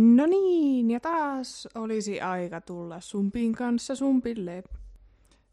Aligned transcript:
No 0.00 0.26
niin, 0.26 0.90
ja 0.90 1.00
taas 1.00 1.68
olisi 1.74 2.20
aika 2.20 2.60
tulla 2.60 3.00
Sumpin 3.00 3.52
kanssa 3.52 3.94
Sumpille. 3.94 4.62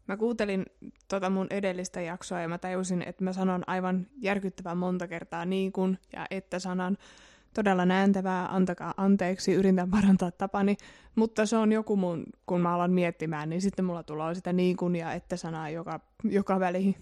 Mä 0.08 0.16
kuuntelin 0.16 0.66
tota 1.08 1.30
mun 1.30 1.46
edellistä 1.50 2.00
jaksoa 2.00 2.40
ja 2.40 2.48
mä 2.48 2.58
tajusin, 2.58 3.02
että 3.02 3.24
mä 3.24 3.32
sanon 3.32 3.62
aivan 3.66 4.06
järkyttävän 4.16 4.78
monta 4.78 5.08
kertaa 5.08 5.44
niin 5.44 5.72
kuin 5.72 5.98
ja 6.12 6.26
että 6.30 6.58
sanan 6.58 6.96
todella 7.54 7.86
nääntävää, 7.86 8.46
antakaa 8.46 8.94
anteeksi, 8.96 9.52
yritän 9.52 9.90
parantaa 9.90 10.30
tapani, 10.30 10.76
mutta 11.14 11.46
se 11.46 11.56
on 11.56 11.72
joku 11.72 11.96
mun, 11.96 12.24
kun 12.46 12.60
mä 12.60 12.74
alan 12.74 12.92
miettimään, 12.92 13.50
niin 13.50 13.62
sitten 13.62 13.84
mulla 13.84 14.02
tulee 14.02 14.34
sitä 14.34 14.52
niin 14.52 14.76
kuin 14.76 14.96
ja 14.96 15.12
että 15.12 15.36
sanaa 15.36 15.70
joka, 15.70 16.00
joka 16.24 16.60
väliin. 16.60 16.94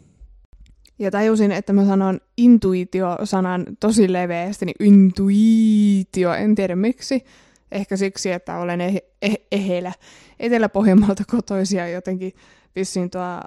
Ja 0.98 1.11
tajusin, 1.11 1.52
että 1.52 1.72
mä 1.72 1.84
sanon 1.84 2.20
intuitio-sanan 2.36 3.64
tosi 3.80 4.12
leveästi, 4.12 4.66
niin 4.66 4.76
intuitio, 4.80 6.34
en 6.34 6.54
tiedä 6.54 6.76
miksi. 6.76 7.24
Ehkä 7.72 7.96
siksi, 7.96 8.32
että 8.32 8.58
olen 8.58 8.80
eh- 8.80 9.29
eh- 9.30 9.46
ehelä 9.52 9.93
Etelä-Pohjanmaalta 10.40 11.22
kotoisia 11.30 11.88
jotenkin 11.88 12.32
vissiin 12.76 13.11
tuo 13.11 13.40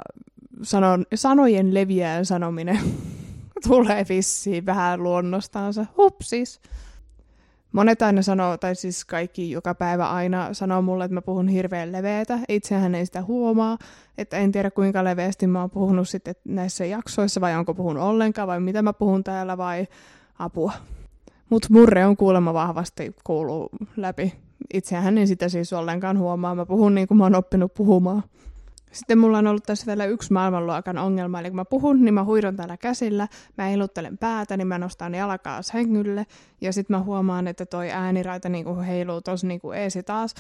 sanon, 0.64 1.06
sanojen 1.16 1.74
leviään 1.74 2.26
sanominen 2.26 2.80
tulee 3.68 4.06
vissiin 4.10 4.66
vähän 4.66 5.04
luonnostaansa. 5.04 5.86
Hupsis. 5.98 6.62
Monet 7.78 8.02
aina 8.02 8.22
sanoo, 8.22 8.58
tai 8.58 8.76
siis 8.76 9.06
kaikki 9.06 9.52
joka 9.52 9.76
päivä 9.76 10.10
aina 10.10 10.54
sanoo 10.54 10.82
mulle, 10.82 11.06
että 11.06 11.14
mä 11.14 11.22
puhun 11.22 11.48
hirveän 11.48 11.92
leveätä. 11.92 12.40
Itsehän 12.50 12.96
ei 12.96 13.06
sitä 13.06 13.22
huomaa, 13.22 13.78
että 14.18 14.38
en 14.38 14.52
tiedä 14.52 14.72
kuinka 14.72 15.04
leveästi 15.04 15.48
mä 15.48 15.62
oon 15.62 15.70
puhunut 15.70 16.10
sitten 16.10 16.36
näissä 16.46 16.86
jaksoissa, 16.86 17.42
vai 17.42 17.56
onko 17.56 17.74
puhun 17.74 17.98
ollenkaan, 17.98 18.48
vai 18.48 18.60
mitä 18.60 18.82
mä 18.82 18.94
puhun 18.94 19.24
täällä, 19.24 19.58
vai 19.58 19.88
apua. 20.40 20.74
Mut 21.50 21.70
murre 21.70 22.06
on 22.06 22.18
kuulemma 22.18 22.54
vahvasti 22.54 23.16
kuuluu 23.24 23.70
läpi. 23.98 24.34
Itsehän 24.74 25.18
en 25.18 25.28
sitä 25.28 25.50
siis 25.50 25.74
ollenkaan 25.74 26.18
huomaa. 26.18 26.56
Mä 26.56 26.66
puhun 26.66 26.96
niin 26.96 27.08
kuin 27.08 27.18
mä 27.18 27.24
oon 27.24 27.36
oppinut 27.36 27.74
puhumaan. 27.74 28.24
Sitten 28.92 29.18
mulla 29.18 29.38
on 29.38 29.48
ollut 29.48 29.64
tässä 29.64 29.86
vielä 29.86 30.06
yksi 30.06 30.34
maailmanluokan 30.34 30.98
ongelma, 30.98 31.40
eli 31.40 31.50
kun 31.50 31.56
mä 31.56 31.66
puhun, 31.66 32.06
niin 32.06 32.14
mä 32.14 32.24
huidon 32.24 32.56
täällä 32.56 32.78
käsillä, 32.78 33.28
mä 33.58 33.64
heiluttelen 33.64 34.18
päätä, 34.18 34.58
niin 34.58 34.68
mä 34.68 34.78
nostan 34.78 35.16
jalkaa 35.16 35.62
sängylle, 35.62 36.26
ja 36.62 36.74
sitten 36.74 36.98
mä 36.98 37.04
huomaan, 37.04 37.48
että 37.48 37.66
toi 37.66 37.92
ääniraita 37.92 38.50
niin 38.50 38.66
kuin 38.66 38.84
heiluu 38.84 39.22
tosi 39.22 39.60
kuin 39.60 39.78
eesi 39.78 40.04
taas. 40.04 40.36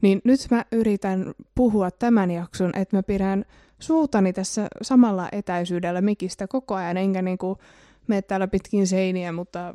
Niin 0.00 0.20
nyt 0.24 0.40
mä 0.50 0.64
yritän 0.72 1.34
puhua 1.54 1.90
tämän 1.90 2.30
jakson, 2.30 2.72
että 2.76 2.96
mä 2.96 3.02
pidän 3.02 3.44
suutani 3.78 4.32
tässä 4.32 4.68
samalla 4.82 5.28
etäisyydellä 5.32 6.00
mikistä 6.00 6.46
koko 6.46 6.74
ajan, 6.74 6.96
enkä 6.96 7.22
niin 7.22 7.38
kuin 7.38 7.58
mene 8.06 8.22
täällä 8.22 8.48
pitkin 8.48 8.86
seiniä, 8.86 9.32
mutta 9.32 9.74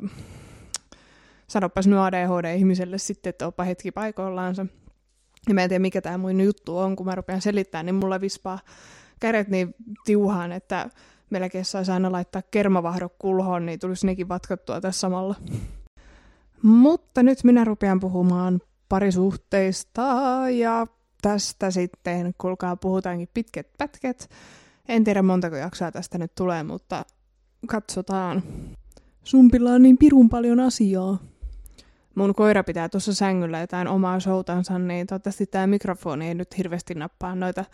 sanopas 1.46 1.86
nyt 1.86 1.98
ADHD-ihmiselle 1.98 2.98
sitten, 2.98 3.30
että 3.30 3.46
oppa 3.46 3.64
hetki 3.64 3.90
paikoillaansa. 3.90 4.66
Ja 5.48 5.54
mä 5.54 5.62
en 5.62 5.68
tiedä, 5.68 5.82
mikä 5.82 6.00
tämä 6.00 6.18
mun 6.18 6.40
juttu 6.40 6.78
on, 6.78 6.96
kun 6.96 7.06
mä 7.06 7.14
rupean 7.14 7.40
selittämään, 7.40 7.86
niin 7.86 7.94
mulla 7.94 8.20
vispaa 8.20 8.58
kädet 9.20 9.48
niin 9.48 9.74
tiuhaan, 10.04 10.52
että 10.52 10.90
melkein 11.30 11.64
saisi 11.64 11.90
aina 11.90 12.12
laittaa 12.12 12.42
kermavahdot 12.50 13.14
kulhoon, 13.18 13.66
niin 13.66 13.78
tulisi 13.78 14.06
nekin 14.06 14.28
vatkattua 14.28 14.80
tässä 14.80 15.00
samalla. 15.00 15.34
Mutta 16.62 17.22
nyt 17.22 17.44
minä 17.44 17.64
rupean 17.64 18.00
puhumaan 18.00 18.60
parisuhteista 18.88 20.02
ja 20.52 20.86
tästä 21.22 21.70
sitten, 21.70 22.34
kuulkaa, 22.38 22.76
puhutaankin 22.76 23.28
pitkät 23.34 23.66
pätket. 23.78 24.30
En 24.88 25.04
tiedä 25.04 25.22
montako 25.22 25.56
jaksoa 25.56 25.92
tästä 25.92 26.18
nyt 26.18 26.34
tulee, 26.34 26.62
mutta 26.62 27.04
katsotaan. 27.66 28.42
Sumpilla 29.24 29.70
on 29.70 29.82
niin 29.82 29.98
pirun 29.98 30.28
paljon 30.28 30.60
asiaa 30.60 31.18
mun 32.18 32.34
koira 32.34 32.64
pitää 32.64 32.88
tuossa 32.88 33.14
sängyllä 33.14 33.60
jotain 33.60 33.88
omaa 33.88 34.20
showtansa, 34.20 34.78
niin 34.78 35.06
toivottavasti 35.06 35.46
tämä 35.46 35.66
mikrofoni 35.66 36.28
ei 36.28 36.34
nyt 36.34 36.58
hirveästi 36.58 36.94
nappaa 36.94 37.34
noita 37.34 37.64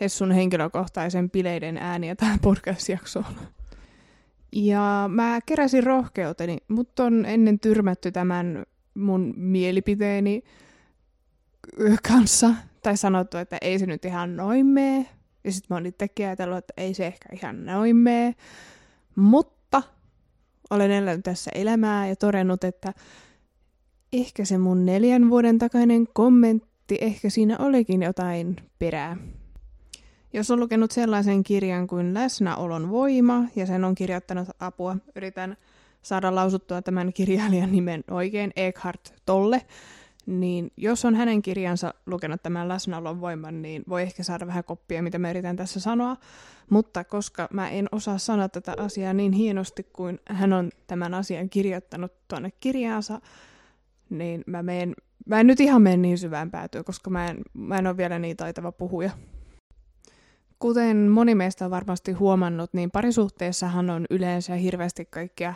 Hessun 0.00 0.32
henkilökohtaisen 0.32 1.30
bileiden 1.30 1.76
ääniä 1.76 2.14
tähän 2.14 2.38
podcast-jaksoon. 2.40 3.34
Ja 4.52 5.10
mä 5.12 5.40
keräsin 5.46 5.84
rohkeuteni, 5.84 6.58
mutta 6.68 7.04
on 7.04 7.26
ennen 7.26 7.60
tyrmätty 7.60 8.12
tämän 8.12 8.64
mun 8.94 9.34
mielipiteeni 9.36 10.42
kanssa, 12.08 12.50
tai 12.82 12.96
sanottu, 12.96 13.36
että 13.36 13.58
ei 13.60 13.78
se 13.78 13.86
nyt 13.86 14.04
ihan 14.04 14.36
noin 14.36 14.66
mee. 14.66 15.06
Ja 15.44 15.52
sitten 15.52 15.66
mä 15.70 15.76
oon 15.76 15.86
itsekin 15.86 16.26
ajatellut, 16.26 16.58
että 16.58 16.74
ei 16.76 16.94
se 16.94 17.06
ehkä 17.06 17.28
ihan 17.32 17.66
noin 17.66 17.96
mee. 17.96 18.34
Mutta 19.16 19.82
olen 20.70 20.90
elänyt 20.90 21.24
tässä 21.24 21.50
elämää 21.54 22.08
ja 22.08 22.16
todennut, 22.16 22.64
että 22.64 22.92
ehkä 24.20 24.44
se 24.44 24.58
mun 24.58 24.86
neljän 24.86 25.30
vuoden 25.30 25.58
takainen 25.58 26.06
kommentti, 26.12 26.98
ehkä 27.00 27.30
siinä 27.30 27.56
olikin 27.58 28.02
jotain 28.02 28.56
perää. 28.78 29.16
Jos 30.32 30.50
on 30.50 30.60
lukenut 30.60 30.90
sellaisen 30.90 31.42
kirjan 31.42 31.86
kuin 31.86 32.14
Läsnäolon 32.14 32.90
voima 32.90 33.44
ja 33.56 33.66
sen 33.66 33.84
on 33.84 33.94
kirjoittanut 33.94 34.48
apua, 34.60 34.96
yritän 35.16 35.56
saada 36.02 36.34
lausuttua 36.34 36.82
tämän 36.82 37.12
kirjailijan 37.12 37.72
nimen 37.72 38.04
oikein, 38.10 38.52
Eckhart 38.56 39.14
Tolle, 39.26 39.62
niin 40.26 40.70
jos 40.76 41.04
on 41.04 41.14
hänen 41.14 41.42
kirjansa 41.42 41.94
lukenut 42.06 42.42
tämän 42.42 42.68
läsnäolon 42.68 43.20
voiman, 43.20 43.62
niin 43.62 43.82
voi 43.88 44.02
ehkä 44.02 44.22
saada 44.22 44.46
vähän 44.46 44.64
koppia, 44.64 45.02
mitä 45.02 45.18
mä 45.18 45.30
yritän 45.30 45.56
tässä 45.56 45.80
sanoa. 45.80 46.16
Mutta 46.70 47.04
koska 47.04 47.48
mä 47.52 47.70
en 47.70 47.88
osaa 47.92 48.18
sanoa 48.18 48.48
tätä 48.48 48.74
asiaa 48.78 49.12
niin 49.12 49.32
hienosti 49.32 49.82
kuin 49.92 50.20
hän 50.28 50.52
on 50.52 50.70
tämän 50.86 51.14
asian 51.14 51.48
kirjoittanut 51.48 52.12
tuonne 52.28 52.52
kirjaansa, 52.60 53.20
niin 54.14 54.44
mä, 54.46 54.62
meen, 54.62 54.94
mä 55.26 55.40
en 55.40 55.46
nyt 55.46 55.60
ihan 55.60 55.82
mene 55.82 55.96
niin 55.96 56.18
syvään 56.18 56.50
päätyä, 56.50 56.82
koska 56.82 57.10
mä 57.10 57.26
en, 57.26 57.38
mä 57.54 57.78
en 57.78 57.86
ole 57.86 57.96
vielä 57.96 58.18
niin 58.18 58.36
taitava 58.36 58.72
puhuja. 58.72 59.10
Kuten 60.58 60.96
moni 60.96 61.34
meistä 61.34 61.64
on 61.64 61.70
varmasti 61.70 62.12
huomannut, 62.12 62.70
niin 62.72 62.90
parisuhteessahan 62.90 63.90
on 63.90 64.04
yleensä 64.10 64.54
hirveästi 64.54 65.04
kaikkia, 65.04 65.54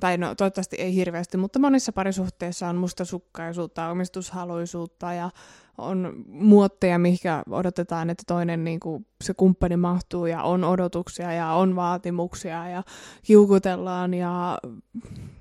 tai 0.00 0.18
no 0.18 0.34
toivottavasti 0.34 0.76
ei 0.76 0.94
hirveästi, 0.94 1.36
mutta 1.36 1.58
monissa 1.58 1.92
parisuhteissa 1.92 2.68
on 2.68 2.76
mustasukkaisuutta, 2.76 3.88
omistushaluisuutta 3.88 5.12
ja 5.12 5.30
on 5.78 6.24
muotteja, 6.28 6.98
mihinkä 6.98 7.42
odotetaan, 7.50 8.10
että 8.10 8.22
toinen 8.26 8.64
niin 8.64 8.80
kuin, 8.80 9.06
se 9.24 9.34
kumppani 9.34 9.76
mahtuu 9.76 10.26
ja 10.26 10.42
on 10.42 10.64
odotuksia 10.64 11.32
ja 11.32 11.52
on 11.52 11.76
vaatimuksia 11.76 12.68
ja 12.68 12.82
kiukutellaan 13.22 14.14
ja 14.14 14.58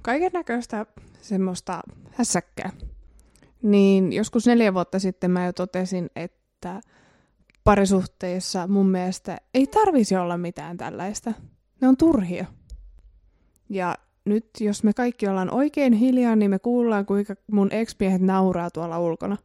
kaiken 0.02 0.32
näköistä 0.34 0.86
semmoista 1.22 1.82
hässäkkää. 2.12 2.72
Niin 3.62 4.14
joskus 4.14 4.46
neljä 4.48 4.74
vuotta 4.74 5.00
sitten 5.00 5.32
mä 5.32 5.46
jo 5.46 5.54
totesin, 5.54 6.10
että 6.16 6.82
parisuhteissa 7.64 8.68
mun 8.68 8.90
mielestä 8.90 9.38
ei 9.54 9.68
tarvisi 9.68 10.16
olla 10.16 10.38
mitään 10.38 10.78
tällaista. 10.78 11.34
Ne 11.82 11.88
on 11.88 11.98
turhia. 11.98 12.46
Ja 13.70 13.96
nyt 14.26 14.46
jos 14.60 14.84
me 14.84 14.94
kaikki 14.94 15.28
ollaan 15.28 15.54
oikein 15.54 15.94
hiljaa, 15.94 16.36
niin 16.36 16.52
me 16.52 16.60
kuullaan, 16.60 17.06
kuinka 17.06 17.36
mun 17.52 17.72
ex 17.72 17.96
nauraa 18.20 18.70
tuolla 18.70 19.00
ulkona. 19.00 19.38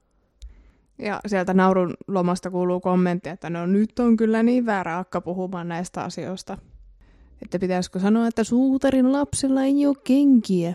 Ja 0.98 1.20
sieltä 1.26 1.54
naurun 1.54 1.94
lomasta 2.08 2.50
kuuluu 2.50 2.80
kommentti, 2.80 3.28
että 3.28 3.50
no 3.50 3.66
nyt 3.66 3.98
on 3.98 4.16
kyllä 4.16 4.42
niin 4.42 4.66
väärä 4.66 4.98
akka 4.98 5.20
puhumaan 5.20 5.68
näistä 5.68 6.02
asioista. 6.02 6.58
Että 7.42 7.58
pitäisikö 7.58 7.98
sanoa, 7.98 8.26
että 8.26 8.44
suutarin 8.44 9.12
lapsilla 9.12 9.64
ei 9.64 9.86
ole 9.86 9.96
kenkiä. 10.04 10.74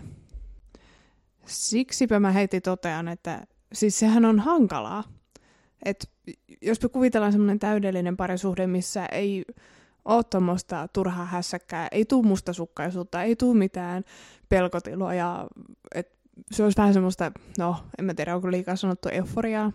Siksipä 1.46 2.20
mä 2.20 2.32
heti 2.32 2.60
totean, 2.60 3.08
että 3.08 3.46
siis 3.72 3.98
sehän 3.98 4.24
on 4.24 4.40
hankalaa. 4.40 5.04
Et 5.84 6.10
jos 6.62 6.82
me 6.82 6.88
kuvitellaan 6.88 7.32
semmoinen 7.32 7.58
täydellinen 7.58 8.16
parisuhde, 8.16 8.66
missä 8.66 9.06
ei 9.06 9.44
ole 10.06 10.24
tuommoista 10.24 10.88
turhaa 10.92 11.24
hässäkkää, 11.24 11.88
ei 11.90 12.04
tuu 12.04 12.22
mustasukkaisuutta, 12.22 13.22
ei 13.22 13.36
tuu 13.36 13.54
mitään 13.54 14.04
pelkotiloa 14.48 15.14
ja 15.14 15.46
et 15.94 16.16
se 16.50 16.64
olisi 16.64 16.76
vähän 16.76 16.94
semmoista, 16.94 17.32
no 17.58 17.76
en 17.98 18.04
mä 18.04 18.14
tiedä 18.14 18.34
onko 18.34 18.50
liikaa 18.50 18.76
sanottu 18.76 19.08
euforiaa, 19.08 19.72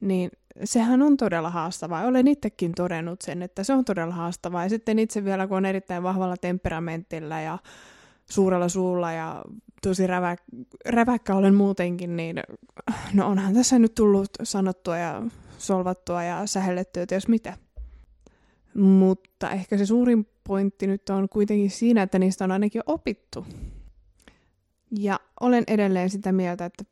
niin 0.00 0.30
sehän 0.64 1.02
on 1.02 1.16
todella 1.16 1.50
haastavaa. 1.50 2.04
Olen 2.04 2.28
itsekin 2.28 2.72
todennut 2.72 3.22
sen, 3.22 3.42
että 3.42 3.64
se 3.64 3.72
on 3.72 3.84
todella 3.84 4.14
haastavaa. 4.14 4.62
Ja 4.62 4.68
sitten 4.68 4.98
itse 4.98 5.24
vielä, 5.24 5.46
kun 5.46 5.56
on 5.56 5.66
erittäin 5.66 6.02
vahvalla 6.02 6.36
temperamentilla 6.36 7.40
ja 7.40 7.58
suurella 8.30 8.68
suulla 8.68 9.12
ja 9.12 9.42
tosi 9.82 10.06
rävä, 10.06 10.36
räväkkä 10.86 11.34
olen 11.34 11.54
muutenkin, 11.54 12.16
niin 12.16 12.42
no 13.14 13.28
onhan 13.28 13.54
tässä 13.54 13.78
nyt 13.78 13.94
tullut 13.94 14.30
sanottua 14.42 14.96
ja 14.96 15.22
solvattua 15.58 16.22
ja 16.22 16.46
sähellettyä, 16.46 17.06
jos 17.10 17.28
mitä. 17.28 17.56
Mutta 18.74 19.50
ehkä 19.50 19.78
se 19.78 19.86
suurin 19.86 20.26
pointti 20.44 20.86
nyt 20.86 21.10
on 21.10 21.28
kuitenkin 21.28 21.70
siinä, 21.70 22.02
että 22.02 22.18
niistä 22.18 22.44
on 22.44 22.52
ainakin 22.52 22.82
opittu. 22.86 23.46
Ja 24.98 25.20
olen 25.40 25.64
edelleen 25.66 26.10
sitä 26.10 26.32
mieltä, 26.32 26.64
että 26.64 26.84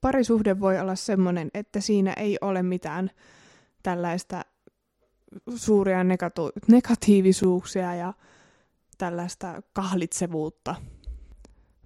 parisuhde 0.00 0.60
voi 0.60 0.80
olla 0.80 0.94
semmoinen, 0.94 1.50
että 1.54 1.80
siinä 1.80 2.12
ei 2.12 2.38
ole 2.40 2.62
mitään 2.62 3.10
tällaista 3.82 4.44
suuria 5.56 6.04
negatiivisuuksia 6.68 7.94
ja 7.94 8.12
tällaista 8.98 9.62
kahlitsevuutta, 9.72 10.74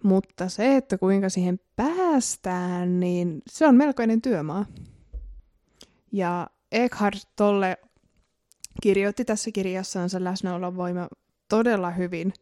Mutta 0.02 0.48
se, 0.48 0.76
että 0.76 0.98
kuinka 0.98 1.28
siihen 1.28 1.60
päästään, 1.76 3.00
niin 3.00 3.42
se 3.50 3.66
on 3.66 3.76
melkoinen 3.76 4.22
työmaa. 4.22 4.66
Ja 6.12 6.50
Eckhart 6.72 7.28
tolle 7.36 7.78
kirjoitti 8.82 9.24
tässä 9.24 9.50
kirjassansa 9.50 10.24
läsnäolon 10.24 10.76
voima 10.76 11.08
todella 11.48 11.90
hyvin 11.90 12.32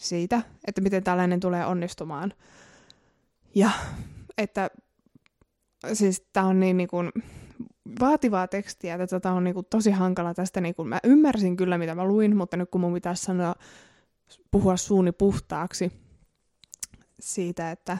siitä, 0.00 0.42
että 0.66 0.80
miten 0.80 1.04
tällainen 1.04 1.40
tulee 1.40 1.66
onnistumaan. 1.66 2.32
Ja 3.54 3.70
että 4.38 4.70
siis 5.92 6.28
tämä 6.32 6.46
on 6.46 6.60
niin, 6.60 6.76
niin 6.76 6.88
kuin, 6.88 7.12
vaativaa 8.00 8.48
tekstiä, 8.48 8.94
että 8.94 9.06
tätä 9.06 9.32
on 9.32 9.44
niin 9.44 9.54
kuin, 9.54 9.66
tosi 9.70 9.90
hankala 9.90 10.34
tästä. 10.34 10.60
Niin 10.60 10.74
kuin, 10.74 10.88
mä 10.88 11.00
ymmärsin 11.04 11.56
kyllä, 11.56 11.78
mitä 11.78 11.94
mä 11.94 12.04
luin, 12.04 12.36
mutta 12.36 12.56
nyt 12.56 12.70
kun 12.70 12.80
mun 12.80 12.94
pitäisi 12.94 13.24
sanoa, 13.24 13.54
puhua 14.50 14.76
suuni 14.76 15.12
puhtaaksi 15.12 15.92
siitä, 17.20 17.70
että 17.70 17.98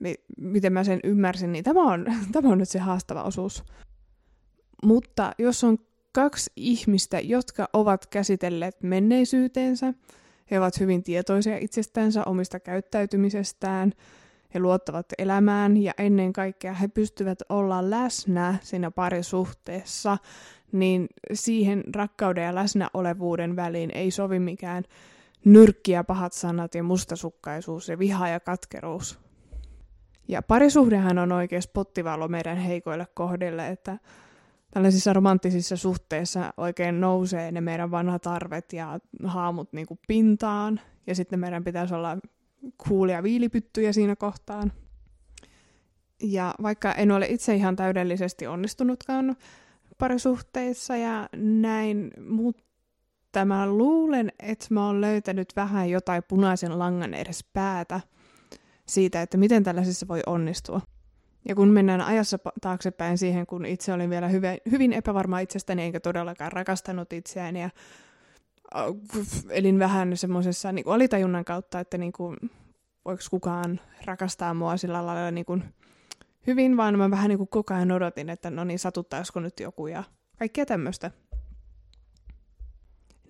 mi- 0.00 0.24
miten 0.38 0.72
mä 0.72 0.84
sen 0.84 1.00
ymmärsin, 1.04 1.52
niin 1.52 1.64
tämä 1.64 1.92
on, 1.92 2.06
tämä 2.32 2.48
on 2.48 2.58
nyt 2.58 2.68
se 2.68 2.78
haastava 2.78 3.22
osuus. 3.22 3.64
Mutta 4.82 5.32
jos 5.38 5.64
on 5.64 5.78
kaksi 6.16 6.50
ihmistä, 6.56 7.20
jotka 7.20 7.68
ovat 7.72 8.06
käsitelleet 8.06 8.82
menneisyyteensä, 8.82 9.94
he 10.50 10.58
ovat 10.58 10.80
hyvin 10.80 11.02
tietoisia 11.02 11.58
itsestänsä, 11.58 12.24
omista 12.26 12.60
käyttäytymisestään, 12.60 13.92
he 14.54 14.60
luottavat 14.60 15.06
elämään 15.18 15.76
ja 15.76 15.92
ennen 15.98 16.32
kaikkea 16.32 16.72
he 16.72 16.88
pystyvät 16.88 17.38
olla 17.48 17.90
läsnä 17.90 18.54
siinä 18.62 18.90
parisuhteessa, 18.90 20.18
niin 20.72 21.06
siihen 21.32 21.84
rakkauden 21.94 22.44
ja 22.44 22.54
läsnäolevuuden 22.54 23.56
väliin 23.56 23.90
ei 23.94 24.10
sovi 24.10 24.38
mikään 24.38 24.84
nyrkki 25.44 25.92
ja 25.92 26.04
pahat 26.04 26.32
sanat 26.32 26.74
ja 26.74 26.82
mustasukkaisuus 26.82 27.88
ja 27.88 27.98
viha 27.98 28.28
ja 28.28 28.40
katkeruus. 28.40 29.18
Ja 30.28 30.42
parisuhdehan 30.42 31.18
on 31.18 31.32
oikein 31.32 31.62
spottivalo 31.62 32.28
meidän 32.28 32.56
heikoille 32.56 33.06
kohdille, 33.14 33.68
että 33.68 33.98
tällaisissa 34.70 35.12
romanttisissa 35.12 35.76
suhteissa 35.76 36.52
oikein 36.56 37.00
nousee 37.00 37.52
ne 37.52 37.60
meidän 37.60 37.90
vanhat 37.90 38.26
arvet 38.26 38.72
ja 38.72 39.00
haamut 39.24 39.72
niin 39.72 39.86
kuin 39.86 40.00
pintaan, 40.08 40.80
ja 41.06 41.14
sitten 41.14 41.40
meidän 41.40 41.64
pitäisi 41.64 41.94
olla 41.94 42.18
kuulia 42.88 43.22
viilipyttyjä 43.22 43.92
siinä 43.92 44.16
kohtaan. 44.16 44.72
Ja 46.22 46.54
vaikka 46.62 46.92
en 46.92 47.10
ole 47.10 47.26
itse 47.26 47.54
ihan 47.54 47.76
täydellisesti 47.76 48.46
onnistunutkaan 48.46 49.36
parisuhteissa 49.98 50.96
ja 50.96 51.28
näin, 51.36 52.10
mutta 52.28 53.44
mä 53.44 53.66
luulen, 53.66 54.32
että 54.38 54.66
mä 54.70 54.86
oon 54.86 55.00
löytänyt 55.00 55.52
vähän 55.56 55.90
jotain 55.90 56.22
punaisen 56.28 56.78
langan 56.78 57.14
edes 57.14 57.44
päätä 57.52 58.00
siitä, 58.86 59.22
että 59.22 59.36
miten 59.36 59.62
tällaisissa 59.62 60.08
voi 60.08 60.20
onnistua. 60.26 60.80
Ja 61.48 61.54
kun 61.54 61.68
mennään 61.68 62.00
ajassa 62.00 62.38
taaksepäin 62.60 63.18
siihen, 63.18 63.46
kun 63.46 63.66
itse 63.66 63.92
olin 63.92 64.10
vielä 64.10 64.28
hyvin, 64.28 64.58
hyvin 64.70 64.92
epävarma 64.92 65.38
itsestäni, 65.38 65.82
enkä 65.82 66.00
todellakaan 66.00 66.52
rakastanut 66.52 67.12
itseäni, 67.12 67.60
ja 67.60 67.70
elin 69.50 69.78
vähän 69.78 70.16
semmoisessa 70.16 70.72
niin 70.72 70.88
alitajunnan 70.88 71.44
kautta, 71.44 71.80
että 71.80 71.98
niin 71.98 72.12
kuin, 72.12 72.36
voiko 73.04 73.22
kukaan 73.30 73.80
rakastaa 74.04 74.54
mua 74.54 74.76
sillä 74.76 75.06
lailla 75.06 75.30
niin 75.30 75.46
kuin, 75.46 75.64
hyvin, 76.46 76.76
vaan 76.76 76.98
mä 76.98 77.10
vähän 77.10 77.28
niin 77.28 77.38
kuin 77.38 77.48
koko 77.48 77.74
ajan 77.74 77.92
odotin, 77.92 78.30
että 78.30 78.50
no 78.50 78.64
niin, 78.64 78.78
satuttaisiko 78.78 79.40
nyt 79.40 79.60
joku 79.60 79.86
ja 79.86 80.04
kaikkea 80.38 80.66
tämmöistä. 80.66 81.10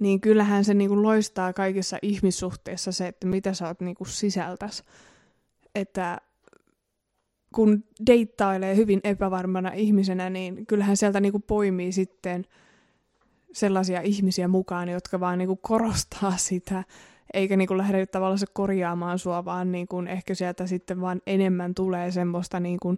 Niin 0.00 0.20
kyllähän 0.20 0.64
se 0.64 0.74
niin 0.74 0.88
kuin 0.88 1.02
loistaa 1.02 1.52
kaikissa 1.52 1.98
ihmissuhteissa 2.02 2.92
se, 2.92 3.06
että 3.06 3.26
mitä 3.26 3.54
sä 3.54 3.66
oot 3.66 3.80
niin 3.80 3.96
kuin 3.96 4.08
sisältäs. 4.08 4.82
Että 5.74 6.20
kun 7.54 7.84
deittailee 8.06 8.76
hyvin 8.76 9.00
epävarmana 9.04 9.72
ihmisenä, 9.72 10.30
niin 10.30 10.66
kyllähän 10.66 10.96
sieltä 10.96 11.20
niinku 11.20 11.38
poimii 11.38 11.92
sitten 11.92 12.44
sellaisia 13.52 14.00
ihmisiä 14.00 14.48
mukaan, 14.48 14.88
jotka 14.88 15.20
vaan 15.20 15.38
niinku 15.38 15.56
korostaa 15.56 16.36
sitä, 16.48 16.84
eikä 17.34 17.56
niinku 17.56 17.76
lähde 17.76 18.06
tavallaan 18.06 18.38
korjaamaan 18.52 19.18
sua, 19.18 19.44
vaan 19.44 19.72
niinku 19.72 20.02
ehkä 20.08 20.34
sieltä 20.34 20.66
sitten 20.66 21.00
vaan 21.00 21.22
enemmän 21.26 21.74
tulee 21.74 22.10
semmoista 22.10 22.60
niinku 22.60 22.96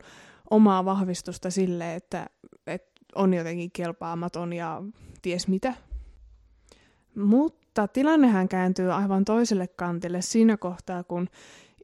omaa 0.50 0.84
vahvistusta 0.84 1.50
sille, 1.50 1.94
että, 1.94 2.26
että 2.66 3.00
on 3.14 3.34
jotenkin 3.34 3.70
kelpaamaton 3.72 4.52
ja 4.52 4.82
ties 5.22 5.48
mitä. 5.48 5.74
Mutta 7.14 7.88
tilannehän 7.88 8.48
kääntyy 8.48 8.92
aivan 8.92 9.24
toiselle 9.24 9.66
kantille 9.68 10.22
siinä 10.22 10.56
kohtaa, 10.56 11.04
kun 11.04 11.28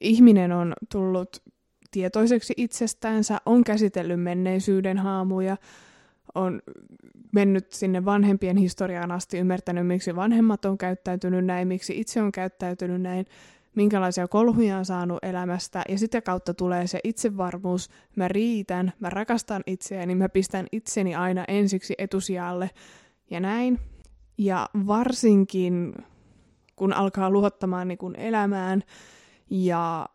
ihminen 0.01 0.53
on 0.53 0.73
tullut 0.93 1.43
tietoiseksi 1.95 2.55
itsestäänsä, 2.57 3.39
on 3.47 3.65
käsitellyt 3.65 4.23
menneisyyden 4.23 4.99
haamuja, 4.99 5.57
on 6.35 6.63
mennyt 7.33 7.73
sinne 7.73 8.05
vanhempien 8.05 8.57
historiaan 8.57 9.13
asti, 9.13 9.39
ymmärtänyt, 9.39 9.87
miksi 9.87 10.17
vanhemmat 10.17 10.65
on 10.65 10.79
käyttäytynyt 10.79 11.45
näin, 11.45 11.69
miksi 11.69 12.01
itse 12.01 12.23
on 12.23 12.33
käyttäytynyt 12.33 13.03
näin, 13.03 13.27
minkälaisia 13.75 14.29
kolhuja 14.29 14.79
on 14.79 14.85
saanut 14.85 15.19
elämästä, 15.23 15.83
ja 15.89 15.99
sitä 15.99 16.21
kautta 16.21 16.55
tulee 16.55 16.87
se 16.87 17.01
itsevarmuus, 17.05 17.91
mä 18.17 18.29
riitän, 18.29 18.93
mä 19.01 19.11
rakastan 19.11 19.63
itseäni, 19.67 20.15
mä 20.15 20.29
pistän 20.29 20.67
itseni 20.73 21.15
aina 21.15 21.45
ensiksi 21.49 21.95
etusijalle, 21.99 22.71
ja 23.31 23.41
näin. 23.41 23.81
Ja 24.39 24.69
varsinkin, 24.87 25.95
kun 26.77 26.93
alkaa 26.93 27.31
luottamaan 27.31 27.89
niin 27.89 27.99
kun 27.99 28.17
elämään, 28.17 28.83
ja 29.51 30.09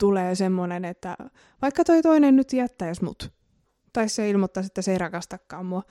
tulee 0.00 0.34
semmoinen, 0.34 0.84
että 0.84 1.16
vaikka 1.62 1.84
toi 1.84 2.02
toinen 2.02 2.36
nyt 2.36 2.52
jättäisi 2.52 3.04
mut, 3.04 3.32
tai 3.92 4.08
se 4.08 4.30
ilmoittaisi, 4.30 4.66
että 4.66 4.82
se 4.82 4.92
ei 4.92 4.98
rakastakaan 4.98 5.66
mua, 5.66 5.82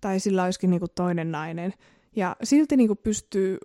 tai 0.00 0.20
sillä 0.20 0.44
olisikin 0.44 0.70
niinku 0.70 0.88
toinen 0.88 1.32
nainen, 1.32 1.74
ja 2.16 2.36
silti 2.42 2.76
niinku 2.76 2.96
pystyy 2.96 3.58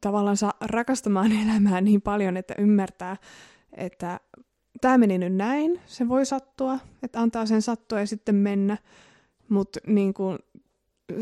tavallaan 0.00 0.36
rakastamaan 0.60 1.32
elämää 1.42 1.80
niin 1.80 2.02
paljon, 2.02 2.36
että 2.36 2.54
ymmärtää, 2.58 3.16
että 3.72 4.20
tämä 4.80 4.98
meni 4.98 5.18
nyt 5.18 5.34
näin, 5.34 5.80
se 5.86 6.08
voi 6.08 6.26
sattua, 6.26 6.78
että 7.02 7.20
antaa 7.20 7.46
sen 7.46 7.62
sattua 7.62 8.00
ja 8.00 8.06
sitten 8.06 8.34
mennä, 8.34 8.78
mutta 9.48 9.80
niin 9.86 10.14
kuin 10.14 10.38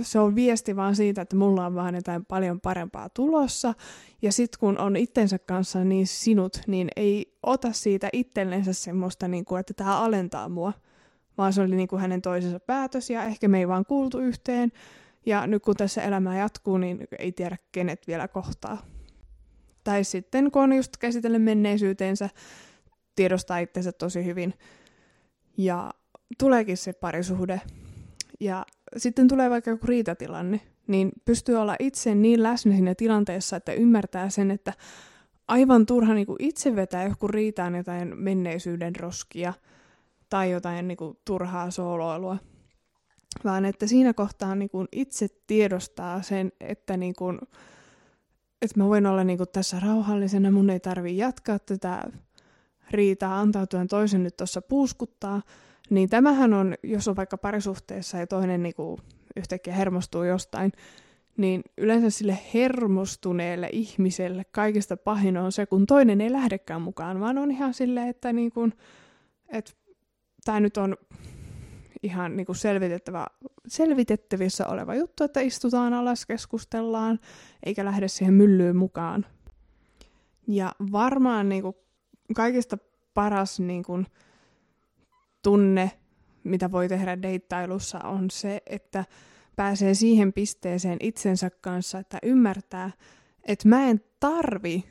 se 0.02 0.18
on 0.18 0.34
viesti 0.34 0.76
vaan 0.76 0.96
siitä, 0.96 1.22
että 1.22 1.36
mulla 1.36 1.66
on 1.66 1.74
vaan 1.74 1.94
jotain 1.94 2.24
paljon 2.24 2.60
parempaa 2.60 3.08
tulossa. 3.08 3.74
Ja 4.22 4.32
sitten 4.32 4.60
kun 4.60 4.78
on 4.78 4.96
itsensä 4.96 5.38
kanssa 5.38 5.84
niin 5.84 6.06
sinut, 6.06 6.60
niin 6.66 6.88
ei 6.96 7.38
ota 7.42 7.72
siitä 7.72 8.08
itsellensä 8.12 8.72
semmoista, 8.72 9.28
niin 9.28 9.44
kuin, 9.44 9.60
että 9.60 9.74
tämä 9.74 9.98
alentaa 9.98 10.48
mua. 10.48 10.72
Vaan 11.38 11.52
se 11.52 11.60
oli 11.60 11.76
niin 11.76 11.88
kuin 11.88 12.00
hänen 12.00 12.22
toisensa 12.22 12.60
päätös 12.60 13.10
ja 13.10 13.24
ehkä 13.24 13.48
me 13.48 13.58
ei 13.58 13.68
vaan 13.68 13.84
kuultu 13.86 14.18
yhteen. 14.18 14.72
Ja 15.26 15.46
nyt 15.46 15.62
kun 15.62 15.76
tässä 15.76 16.02
elämä 16.02 16.38
jatkuu, 16.38 16.78
niin 16.78 17.08
ei 17.18 17.32
tiedä 17.32 17.56
kenet 17.72 18.06
vielä 18.06 18.28
kohtaa. 18.28 18.86
Tai 19.84 20.04
sitten 20.04 20.50
kun 20.50 20.62
on 20.62 20.72
just 20.72 20.96
käsitellyt 20.96 21.42
menneisyyteensä, 21.42 22.30
tiedostaa 23.16 23.58
itsensä 23.58 23.92
tosi 23.92 24.24
hyvin. 24.24 24.54
Ja 25.56 25.90
tuleekin 26.38 26.76
se 26.76 26.92
parisuhde. 26.92 27.60
Ja 28.40 28.66
sitten 28.96 29.28
tulee 29.28 29.50
vaikka 29.50 29.70
joku 29.70 29.86
riitatilanne, 29.86 30.60
niin 30.86 31.12
pystyy 31.24 31.54
olla 31.54 31.76
itse 31.78 32.14
niin 32.14 32.42
läsnä 32.42 32.72
siinä 32.72 32.94
tilanteessa, 32.94 33.56
että 33.56 33.72
ymmärtää 33.72 34.30
sen, 34.30 34.50
että 34.50 34.72
aivan 35.48 35.86
turha 35.86 36.14
niin 36.14 36.26
kuin 36.26 36.36
itse 36.38 36.76
vetää 36.76 37.08
joku 37.08 37.28
riitaan 37.28 37.74
jotain 37.74 38.12
menneisyyden 38.16 38.96
roskia 38.96 39.52
tai 40.30 40.50
jotain 40.50 40.88
niin 40.88 40.98
kuin, 40.98 41.18
turhaa 41.24 41.70
sooloilua, 41.70 42.36
vaan 43.44 43.64
että 43.64 43.86
siinä 43.86 44.14
kohtaa 44.14 44.54
niin 44.54 44.70
kuin, 44.70 44.88
itse 44.92 45.28
tiedostaa 45.46 46.22
sen, 46.22 46.52
että, 46.60 46.96
niin 46.96 47.14
kuin, 47.14 47.38
että 48.62 48.80
mä 48.80 48.88
voin 48.88 49.06
olla 49.06 49.24
niin 49.24 49.38
kuin, 49.38 49.48
tässä 49.52 49.80
rauhallisena, 49.80 50.50
mun 50.50 50.70
ei 50.70 50.80
tarvi 50.80 51.16
jatkaa 51.16 51.58
tätä 51.58 52.04
riitaa, 52.90 53.40
antautua 53.40 53.86
toisen 53.86 54.22
nyt 54.22 54.36
tuossa 54.36 54.62
puuskuttaa, 54.62 55.42
niin 55.90 56.08
tämähän 56.08 56.54
on, 56.54 56.74
jos 56.82 57.08
on 57.08 57.16
vaikka 57.16 57.38
parisuhteessa 57.38 58.18
ja 58.18 58.26
toinen 58.26 58.62
niin 58.62 58.74
kuin 58.74 59.00
yhtäkkiä 59.36 59.74
hermostuu 59.74 60.22
jostain, 60.22 60.72
niin 61.36 61.62
yleensä 61.78 62.10
sille 62.10 62.38
hermostuneelle 62.54 63.68
ihmiselle 63.72 64.44
kaikista 64.44 64.96
pahin 64.96 65.36
on 65.36 65.52
se, 65.52 65.66
kun 65.66 65.86
toinen 65.86 66.20
ei 66.20 66.32
lähdekään 66.32 66.82
mukaan, 66.82 67.20
vaan 67.20 67.38
on 67.38 67.50
ihan 67.50 67.74
silleen, 67.74 68.08
että 68.08 68.32
niin 68.32 68.50
kuin, 68.50 68.72
että 69.48 69.72
tämä 70.44 70.60
nyt 70.60 70.76
on 70.76 70.96
ihan 72.02 72.36
niin 72.36 72.46
kuin 72.46 72.56
selvitettävä, 72.56 73.26
selvitettävissä 73.66 74.66
oleva 74.66 74.94
juttu, 74.94 75.24
että 75.24 75.40
istutaan 75.40 75.92
alas, 75.92 76.26
keskustellaan, 76.26 77.18
eikä 77.66 77.84
lähde 77.84 78.08
siihen 78.08 78.34
myllyyn 78.34 78.76
mukaan. 78.76 79.26
Ja 80.46 80.72
varmaan 80.92 81.48
niin 81.48 81.62
kuin 81.62 81.76
kaikista 82.34 82.78
paras 83.14 83.60
niin 83.60 83.82
kuin, 83.82 84.06
tunne, 85.42 85.90
mitä 86.44 86.72
voi 86.72 86.88
tehdä 86.88 87.22
deittailussa, 87.22 87.98
on 87.98 88.30
se, 88.30 88.62
että 88.66 89.04
pääsee 89.56 89.94
siihen 89.94 90.32
pisteeseen 90.32 90.98
itsensä 91.00 91.50
kanssa, 91.50 91.98
että 91.98 92.18
ymmärtää, 92.22 92.90
että 93.44 93.68
mä 93.68 93.88
en 93.88 94.00
tarvi 94.20 94.84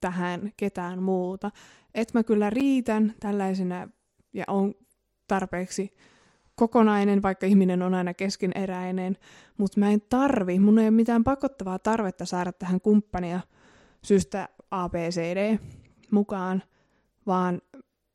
tähän 0.00 0.52
ketään 0.56 1.02
muuta. 1.02 1.50
Että 1.94 2.18
mä 2.18 2.22
kyllä 2.22 2.50
riitän 2.50 3.14
tällaisena 3.20 3.88
ja 4.32 4.44
on 4.48 4.74
tarpeeksi 5.26 5.90
kokonainen, 6.54 7.22
vaikka 7.22 7.46
ihminen 7.46 7.82
on 7.82 7.94
aina 7.94 8.14
keskeneräinen, 8.14 9.16
mutta 9.58 9.80
mä 9.80 9.90
en 9.90 10.00
tarvi, 10.00 10.58
mun 10.58 10.78
ei 10.78 10.84
ole 10.84 10.90
mitään 10.90 11.24
pakottavaa 11.24 11.78
tarvetta 11.78 12.24
saada 12.24 12.52
tähän 12.52 12.80
kumppania 12.80 13.40
syystä 14.02 14.48
ABCD 14.70 15.58
mukaan, 16.10 16.62
vaan 17.26 17.60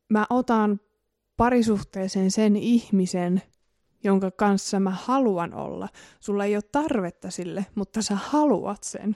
mä 0.09 0.25
otan 0.29 0.79
parisuhteeseen 1.41 2.31
sen 2.31 2.55
ihmisen, 2.55 3.41
jonka 4.03 4.31
kanssa 4.31 4.79
mä 4.79 4.89
haluan 4.89 5.53
olla. 5.53 5.89
Sulla 6.19 6.45
ei 6.45 6.55
ole 6.55 6.63
tarvetta 6.71 7.31
sille, 7.31 7.65
mutta 7.75 8.01
sä 8.01 8.15
haluat 8.15 8.83
sen. 8.83 9.15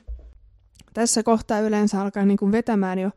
Tässä 0.93 1.23
kohtaa 1.23 1.59
yleensä 1.59 2.01
alkaa 2.01 2.25
niin 2.25 2.37
kuin 2.37 2.51
vetämään 2.51 2.99
jo 2.99 3.11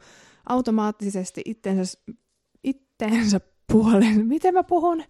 automaattisesti 0.49 1.43
itteensä, 1.45 1.99
itteensä 2.65 3.41
puolen. 3.73 4.27
Miten 4.35 4.55
mä 4.55 4.63
puhun? 4.63 5.05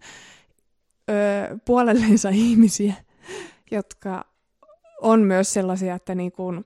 Öö, 1.09 1.57
puolelleensa 1.65 2.29
ihmisiä, 2.29 2.93
jotka 3.71 4.25
on 5.01 5.21
myös 5.21 5.53
sellaisia, 5.53 5.95
että 5.95 6.15
niin 6.15 6.31
kuin, 6.31 6.65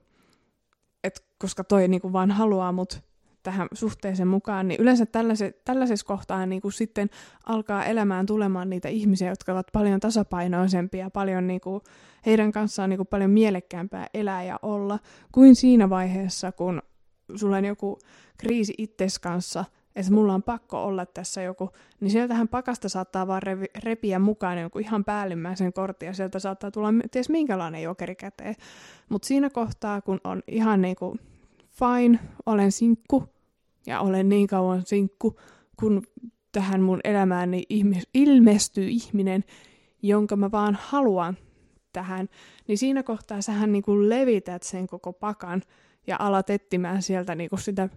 et 1.04 1.24
koska 1.38 1.64
toi 1.64 1.88
niin 1.88 2.00
kuin 2.00 2.12
vaan 2.12 2.30
haluaa 2.30 2.72
mut 2.72 3.02
tähän 3.44 3.68
suhteeseen 3.72 4.28
mukaan, 4.28 4.68
niin 4.68 4.80
yleensä 4.80 5.06
tällaiset, 5.06 5.64
tällaisessa 5.64 6.06
kohtaa 6.06 6.46
niin 6.46 6.62
kuin 6.62 6.72
sitten 6.72 7.10
alkaa 7.46 7.84
elämään 7.84 8.26
tulemaan 8.26 8.70
niitä 8.70 8.88
ihmisiä, 8.88 9.28
jotka 9.28 9.52
ovat 9.52 9.66
paljon 9.72 10.00
tasapainoisempia, 10.00 11.10
paljon 11.10 11.46
niin 11.46 11.60
kuin, 11.60 11.80
heidän 12.26 12.52
kanssaan 12.52 12.90
niin 12.90 12.98
kuin 12.98 13.06
paljon 13.06 13.30
mielekkäämpää 13.30 14.06
elää 14.14 14.44
ja 14.44 14.58
olla, 14.62 14.98
kuin 15.32 15.56
siinä 15.56 15.90
vaiheessa, 15.90 16.52
kun 16.52 16.82
sulla 17.34 17.56
on 17.56 17.64
joku 17.64 17.98
kriisi 18.38 18.74
itses 18.78 19.18
kanssa, 19.18 19.64
että 19.96 20.12
mulla 20.12 20.34
on 20.34 20.42
pakko 20.42 20.84
olla 20.84 21.06
tässä 21.06 21.42
joku, 21.42 21.70
niin 22.00 22.10
sieltähän 22.10 22.48
pakasta 22.48 22.88
saattaa 22.88 23.26
vaan 23.26 23.42
repiä 23.84 24.18
mukaan 24.18 24.60
joku 24.60 24.78
ihan 24.78 25.04
päällimmäisen 25.04 25.72
kortin, 25.72 26.06
ja 26.06 26.12
sieltä 26.12 26.38
saattaa 26.38 26.70
tulla 26.70 26.88
ties 27.10 27.28
minkälainen 27.28 27.82
jokeri 27.82 28.14
käteen. 28.14 28.54
Mutta 29.08 29.28
siinä 29.28 29.50
kohtaa, 29.50 30.00
kun 30.00 30.20
on 30.24 30.42
ihan 30.48 30.82
niinku, 30.82 31.16
fine, 31.70 32.18
olen 32.46 32.72
sinkku, 32.72 33.33
ja 33.86 34.00
olen 34.00 34.28
niin 34.28 34.46
kauan 34.46 34.82
sinkku, 34.86 35.40
kun 35.76 36.02
tähän 36.52 36.80
mun 36.80 37.00
elämääni 37.04 37.62
ilmestyy 38.14 38.88
ihminen, 38.88 39.44
jonka 40.02 40.36
mä 40.36 40.50
vaan 40.50 40.78
haluan 40.80 41.36
tähän, 41.92 42.28
niin 42.68 42.78
siinä 42.78 43.02
kohtaa 43.02 43.42
sähän 43.42 43.72
niinku 43.72 44.08
levität 44.08 44.62
sen 44.62 44.86
koko 44.86 45.12
pakan 45.12 45.62
ja 46.06 46.16
alat 46.18 46.50
etsimään 46.50 47.02
sieltä 47.02 47.34
niinku 47.34 47.56
sitä 47.56 47.88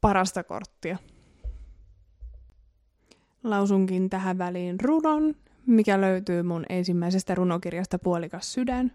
parasta 0.00 0.44
korttia. 0.44 0.98
Lausunkin 3.44 4.10
tähän 4.10 4.38
väliin 4.38 4.80
runon, 4.80 5.34
mikä 5.66 6.00
löytyy 6.00 6.42
mun 6.42 6.64
ensimmäisestä 6.68 7.34
runokirjasta 7.34 7.98
Puolikas 7.98 8.52
sydän. 8.52 8.92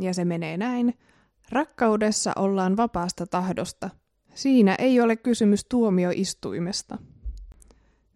Ja 0.00 0.14
se 0.14 0.24
menee 0.24 0.56
näin. 0.56 0.94
Rakkaudessa 1.50 2.32
ollaan 2.36 2.76
vapaasta 2.76 3.26
tahdosta. 3.26 3.90
Siinä 4.38 4.74
ei 4.74 5.00
ole 5.00 5.16
kysymys 5.16 5.64
tuomioistuimesta. 5.64 6.98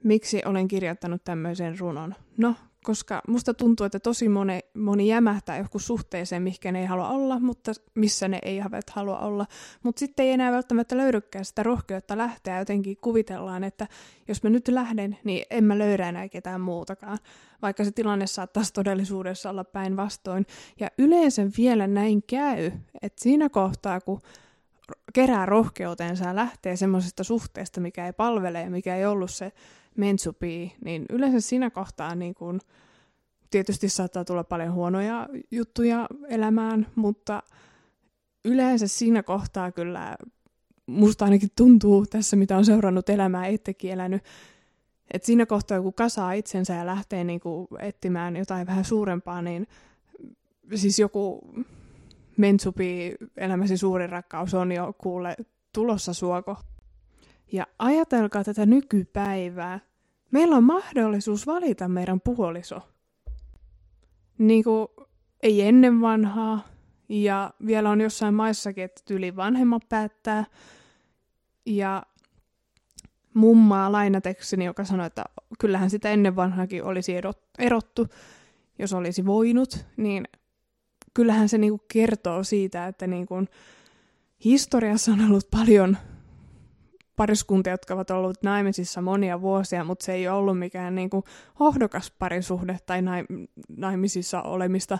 Miksi 0.05 0.43
olen 0.45 0.69
kirjoittanut 0.69 1.25
tämmöisen 1.25 1.79
runon? 1.79 2.15
No, 2.37 2.55
koska 2.85 3.23
musta 3.29 3.55
tuntuu, 3.55 3.87
että 3.87 4.01
tosi 4.01 4.29
moni, 4.29 4.61
moni 4.75 5.09
jämähtää 5.09 5.59
joku 5.59 5.79
suhteeseen, 5.79 6.43
mikä 6.43 6.73
ne 6.73 6.81
ei 6.81 6.87
halua 6.87 7.09
olla, 7.09 7.41
mutta 7.41 7.73
missä 7.95 8.29
ne 8.29 8.39
ei 8.43 8.61
halua 8.91 9.19
olla. 9.19 9.47
Mutta 9.83 10.01
sitten 10.01 10.27
ei 10.27 10.33
enää 10.33 10.53
välttämättä 10.53 10.97
löydykään 10.97 11.45
sitä 11.45 11.63
rohkeutta 11.63 12.19
lähteä. 12.19 12.59
Jotenkin 12.59 12.97
kuvitellaan, 13.01 13.65
että 13.65 13.89
jos 14.29 14.43
mä 14.43 14.51
nyt 14.51 14.69
lähden, 14.69 15.19
niin 15.25 15.45
en 15.51 15.65
mä 15.65 15.79
löydä 15.79 16.09
enää 16.09 16.29
ketään 16.29 16.61
muutakaan. 16.61 17.19
Vaikka 17.63 17.85
se 17.85 17.91
tilanne 17.91 18.27
saattaisi 18.27 18.73
todellisuudessa 18.73 19.51
olla 19.51 19.65
päinvastoin. 19.65 20.47
Ja 20.81 20.91
yleensä 20.99 21.47
vielä 21.57 21.87
näin 21.87 22.23
käy, 22.23 22.71
että 23.03 23.23
siinä 23.23 23.49
kohtaa, 23.49 24.01
kun 24.01 24.21
kerää 25.13 25.47
rohkeutensa 25.47 26.25
ja 26.25 26.37
lähtee 26.37 26.77
semmoisesta 26.77 27.25
suhteesta, 27.25 27.81
mikä 27.81 28.07
ei 28.07 28.13
palvele 28.13 28.61
ja 28.61 28.71
mikä 28.71 28.97
ei 28.97 29.07
ollut 29.07 29.31
se 29.31 29.53
mensupii, 29.97 30.73
niin 30.85 31.07
yleensä 31.11 31.41
siinä 31.41 31.71
kohtaa 31.71 32.15
niin 32.15 32.35
kun, 32.35 32.61
tietysti 33.51 33.89
saattaa 33.89 34.25
tulla 34.25 34.45
paljon 34.45 34.73
huonoja 34.73 35.29
juttuja 35.51 36.07
elämään, 36.29 36.87
mutta 36.95 37.43
yleensä 38.45 38.87
siinä 38.87 39.23
kohtaa 39.23 39.73
kyllä 39.73 40.17
musta 40.87 41.25
ainakin 41.25 41.51
tuntuu 41.57 42.07
tässä, 42.07 42.37
mitä 42.37 42.57
on 42.57 42.65
seurannut 42.65 43.09
elämää, 43.09 43.47
itsekin 43.47 43.93
elänyt, 43.93 44.23
että 45.11 45.27
siinä 45.27 45.47
kohtaa, 45.47 45.83
kun 45.83 45.95
kasaa 45.95 46.33
itsensä 46.33 46.75
ja 46.75 46.87
lähtee 46.87 47.25
niin 47.25 47.41
kuin 47.41 47.67
etsimään 47.79 48.37
jotain 48.37 48.67
vähän 48.67 48.85
suurempaa, 48.85 49.43
niin 49.43 49.67
siis 50.75 50.99
joku 50.99 51.41
mentsupi, 52.37 53.15
elämäsi 53.37 53.77
suurin 53.77 54.11
rakkaus 54.11 54.55
on 54.55 54.73
jo 54.73 54.93
kuule 54.99 55.37
tulossa 55.73 56.15
suoko. 56.15 56.57
Ja 57.53 57.67
ajatelkaa 57.79 58.45
tätä 58.45 58.67
nykypäivää. 58.67 59.81
Meillä 60.31 60.57
on 60.57 60.65
mahdollisuus 60.65 61.47
valita 61.47 61.89
meidän 61.89 62.21
puoliso. 62.21 62.81
Niin 64.39 64.65
kuin 64.65 64.89
ei 65.43 65.63
ennen 65.63 66.01
vanhaa, 66.01 66.65
ja 67.09 67.51
vielä 67.67 67.91
on 67.91 68.01
jossain 68.01 68.35
maissakin, 68.35 68.85
että 68.85 69.03
tyli 69.05 69.37
vanhemmat 69.37 69.89
päättää. 69.89 70.45
Ja 71.67 72.03
mummaa 73.35 73.93
lainatekseni, 73.93 74.65
joka 74.65 74.85
sanoi, 74.85 75.07
että 75.07 75.25
kyllähän 75.59 75.91
sitä 75.91 76.11
ennen 76.11 76.37
vanhaakin 76.37 76.85
olisi 76.85 77.13
erottu, 77.59 78.07
jos 78.79 78.93
olisi 78.93 79.27
voinut, 79.27 79.87
niin 79.97 80.25
kyllähän 81.15 81.49
se 81.49 81.59
niinku 81.59 81.85
kertoo 81.93 82.45
siitä, 82.45 82.87
että 82.87 83.07
niinku 83.07 83.35
historiassa 84.45 85.13
on 85.13 85.21
ollut 85.21 85.51
paljon 85.51 85.97
pariskuntia, 87.17 87.73
jotka 87.73 87.95
ovat 87.95 88.11
olleet 88.11 88.43
naimisissa 88.43 89.03
monia 89.03 89.41
vuosia, 89.41 89.85
mutta 89.85 90.05
se 90.05 90.13
ei 90.13 90.29
ole 90.29 90.37
ollut 90.39 90.59
mikään 90.59 90.95
niinku 90.95 91.25
hohdokas 91.61 92.13
parisuhde 92.19 92.79
tai 92.87 93.03
naimisissa 93.77 94.43
olemista, 94.43 94.99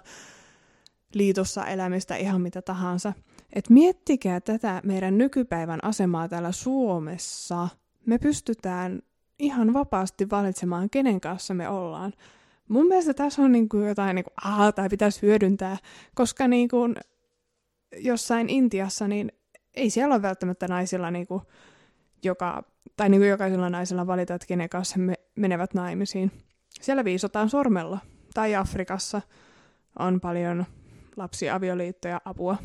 liitossa 1.15 1.67
elämistä, 1.67 2.17
ihan 2.17 2.41
mitä 2.41 2.63
tahansa. 2.63 3.13
Et 3.53 3.71
miettikää 3.71 4.41
tätä 4.41 4.81
meidän 4.85 5.19
nykypäivän 5.19 5.85
asemaa 5.85 6.29
täällä 6.29 6.53
Suomessa. 6.53 7.69
Me 8.07 8.19
pystytään 8.19 9.03
ihan 9.39 9.73
vapaasti 9.73 10.31
valitsemaan, 10.31 10.91
kenen 10.91 11.21
kanssa 11.21 11.55
me 11.55 11.69
ollaan. 11.69 12.13
Mun 12.69 12.87
mielestä 12.87 13.15
tässä 13.15 13.43
on 13.43 13.53
niin 13.53 13.69
kuin 13.69 13.89
jotain, 13.89 14.15
niin 14.15 14.25
kuin, 14.25 14.35
aha, 14.45 14.73
tai 14.73 14.89
pitäisi 14.89 15.23
hyödyntää, 15.23 15.77
koska 16.15 16.49
niin 16.49 16.69
kuin 16.69 16.97
jossain 17.97 18.49
Intiassa, 18.51 19.09
niin 19.09 19.33
ei 19.75 19.91
siellä 19.91 20.15
ole 20.15 20.23
välttämättä 20.23 20.69
naisilla, 20.69 21.11
niin 21.11 21.27
kuin, 21.27 21.43
joka, 22.23 22.65
tai 22.97 23.09
niin 23.09 23.21
kuin 23.21 23.29
jokaisella 23.29 23.71
naisella 23.71 24.07
valita, 24.07 24.35
että 24.35 24.47
kenen 24.47 24.69
kanssa 24.69 24.99
me 24.99 25.15
menevät 25.37 25.75
naimisiin. 25.75 26.33
Siellä 26.81 27.05
viisotaan 27.05 27.51
sormella. 27.51 27.99
Tai 28.35 28.55
Afrikassa 28.55 29.23
on 29.99 30.21
paljon 30.21 30.65
lapsiavioliittoja, 31.17 32.21
apua, 32.25 32.57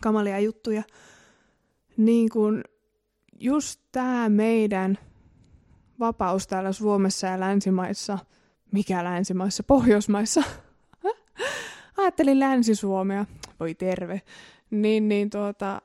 kamalia 0.00 0.38
juttuja. 0.38 0.82
Niin 1.96 2.30
kuin 2.30 2.64
just 3.38 3.80
tämä 3.92 4.28
meidän 4.28 4.98
vapaus 6.00 6.46
täällä 6.46 6.72
Suomessa 6.72 7.26
ja 7.26 7.40
länsimaissa– 7.40 8.18
mikä 8.72 9.04
länsimaissa, 9.04 9.62
Pohjoismaissa. 9.62 10.42
Ajattelin 11.96 12.40
Länsi-Suomea, 12.40 13.26
voi 13.60 13.74
terve. 13.74 14.22
Niin, 14.70 15.08
niin 15.08 15.30
tuota, 15.30 15.82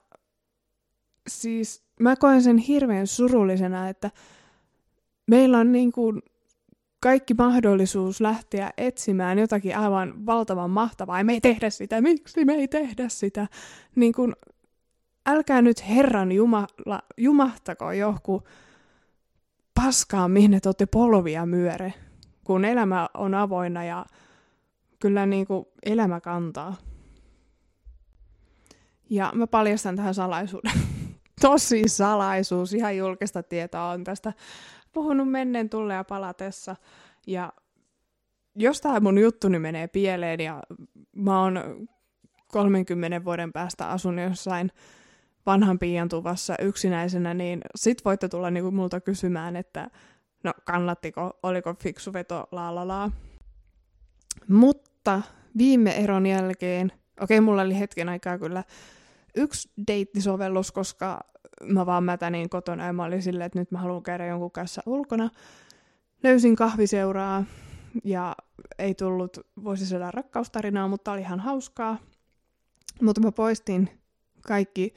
siis 1.28 1.84
mä 2.00 2.16
koen 2.16 2.44
sen 2.44 2.58
hirveän 2.58 3.08
surullisena, 3.08 3.90
että 3.90 4.12
meillä 5.28 5.58
on 5.58 5.72
niin 5.72 5.92
kuin 5.92 6.22
kaikki 7.00 7.34
mahdollisuus 7.34 8.22
lähteä 8.22 8.72
etsimään 8.78 9.40
jotakin 9.40 9.78
aivan 9.78 10.26
valtavan 10.26 10.70
mahtavaa, 10.70 11.18
ja 11.18 11.24
me 11.24 11.34
ei 11.34 11.42
tehdä 11.42 11.70
sitä, 11.70 12.02
miksi 12.02 12.46
me 12.46 12.54
ei 12.54 12.68
tehdä 12.68 13.10
sitä, 13.10 13.48
niin 13.96 14.14
kuin, 14.14 14.36
älkää 15.26 15.62
nyt 15.62 15.90
Herran 15.90 16.32
Jumala, 16.32 17.02
jumahtako 17.18 17.92
joku 17.92 18.44
paskaan, 19.74 20.32
mihin 20.32 20.62
te 20.62 20.70
olette 20.70 20.86
polvia 20.86 21.46
myöre 21.46 21.94
kun 22.44 22.66
elämä 22.66 23.10
on 23.14 23.34
avoinna 23.34 23.84
ja 23.84 24.06
kyllä 25.00 25.26
niin 25.26 25.48
kuin 25.48 25.66
elämä 25.86 26.22
kantaa. 26.22 26.76
Ja 29.10 29.32
mä 29.36 29.48
paljastan 29.48 29.96
tähän 29.96 30.14
salaisuuden. 30.14 30.72
Tosi 31.42 31.84
salaisuus, 31.88 32.74
ihan 32.74 32.98
julkista 32.98 33.44
tietoa 33.44 33.90
on 33.90 34.04
tästä 34.04 34.34
puhunut 34.94 35.32
menneen 35.32 35.70
tulle 35.70 35.94
ja 35.94 36.04
palatessa. 36.04 36.76
Ja 37.28 37.54
jos 38.56 38.82
tämä 38.82 39.00
mun 39.00 39.18
juttuni 39.18 39.60
menee 39.60 39.88
pieleen 39.88 40.40
ja 40.40 40.64
mä 41.16 41.44
oon 41.44 41.88
30 42.48 43.26
vuoden 43.26 43.54
päästä 43.54 43.90
asun 43.90 44.20
jossain 44.20 44.72
vanhan 45.46 45.80
piian 45.80 46.10
tuvassa 46.10 46.56
yksinäisenä, 46.62 47.34
niin 47.34 47.62
sit 47.76 48.06
voitte 48.06 48.30
tulla 48.30 48.52
niinku 48.52 48.72
multa 48.72 49.02
kysymään, 49.02 49.56
että 49.56 49.90
no 50.44 50.54
kannattiko, 50.66 51.40
oliko 51.44 51.76
fiksu 51.80 52.14
veto, 52.14 52.48
laalalaa. 52.52 53.12
Mutta 54.48 55.22
viime 55.58 55.92
eron 55.92 56.26
jälkeen, 56.26 56.92
okei 57.22 57.38
okay, 57.38 57.46
mulla 57.46 57.62
oli 57.62 57.80
hetken 57.80 58.10
aikaa 58.10 58.38
kyllä 58.38 58.64
yksi 59.36 59.72
deittisovellus, 59.88 60.72
koska 60.72 61.20
mä 61.66 61.86
vaan 61.86 62.04
mätänin 62.04 62.50
kotona 62.50 62.86
ja 62.86 62.94
mä 62.94 63.04
olin 63.04 63.22
silleen, 63.22 63.46
että 63.46 63.60
nyt 63.60 63.72
mä 63.72 63.80
haluan 63.80 64.04
käydä 64.04 64.26
jonkun 64.26 64.52
kanssa 64.52 64.82
ulkona. 64.86 65.30
Löysin 66.24 66.56
kahviseuraa 66.56 67.44
ja 68.04 68.36
ei 68.80 68.96
tullut 68.96 69.38
vuosisadan 69.64 70.14
rakkaustarinaa, 70.14 70.88
mutta 70.88 71.12
oli 71.12 71.22
ihan 71.22 71.40
hauskaa. 71.40 71.98
Mutta 73.02 73.22
mä 73.22 73.32
poistin 73.32 73.90
kaikki 74.48 74.94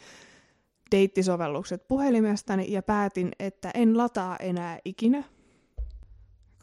deittisovellukset 0.91 1.89
puhelimestani 1.89 2.73
ja 2.73 2.83
päätin, 2.83 3.33
että 3.39 3.71
en 3.75 3.97
lataa 3.97 4.37
enää 4.37 4.79
ikinä. 4.85 5.25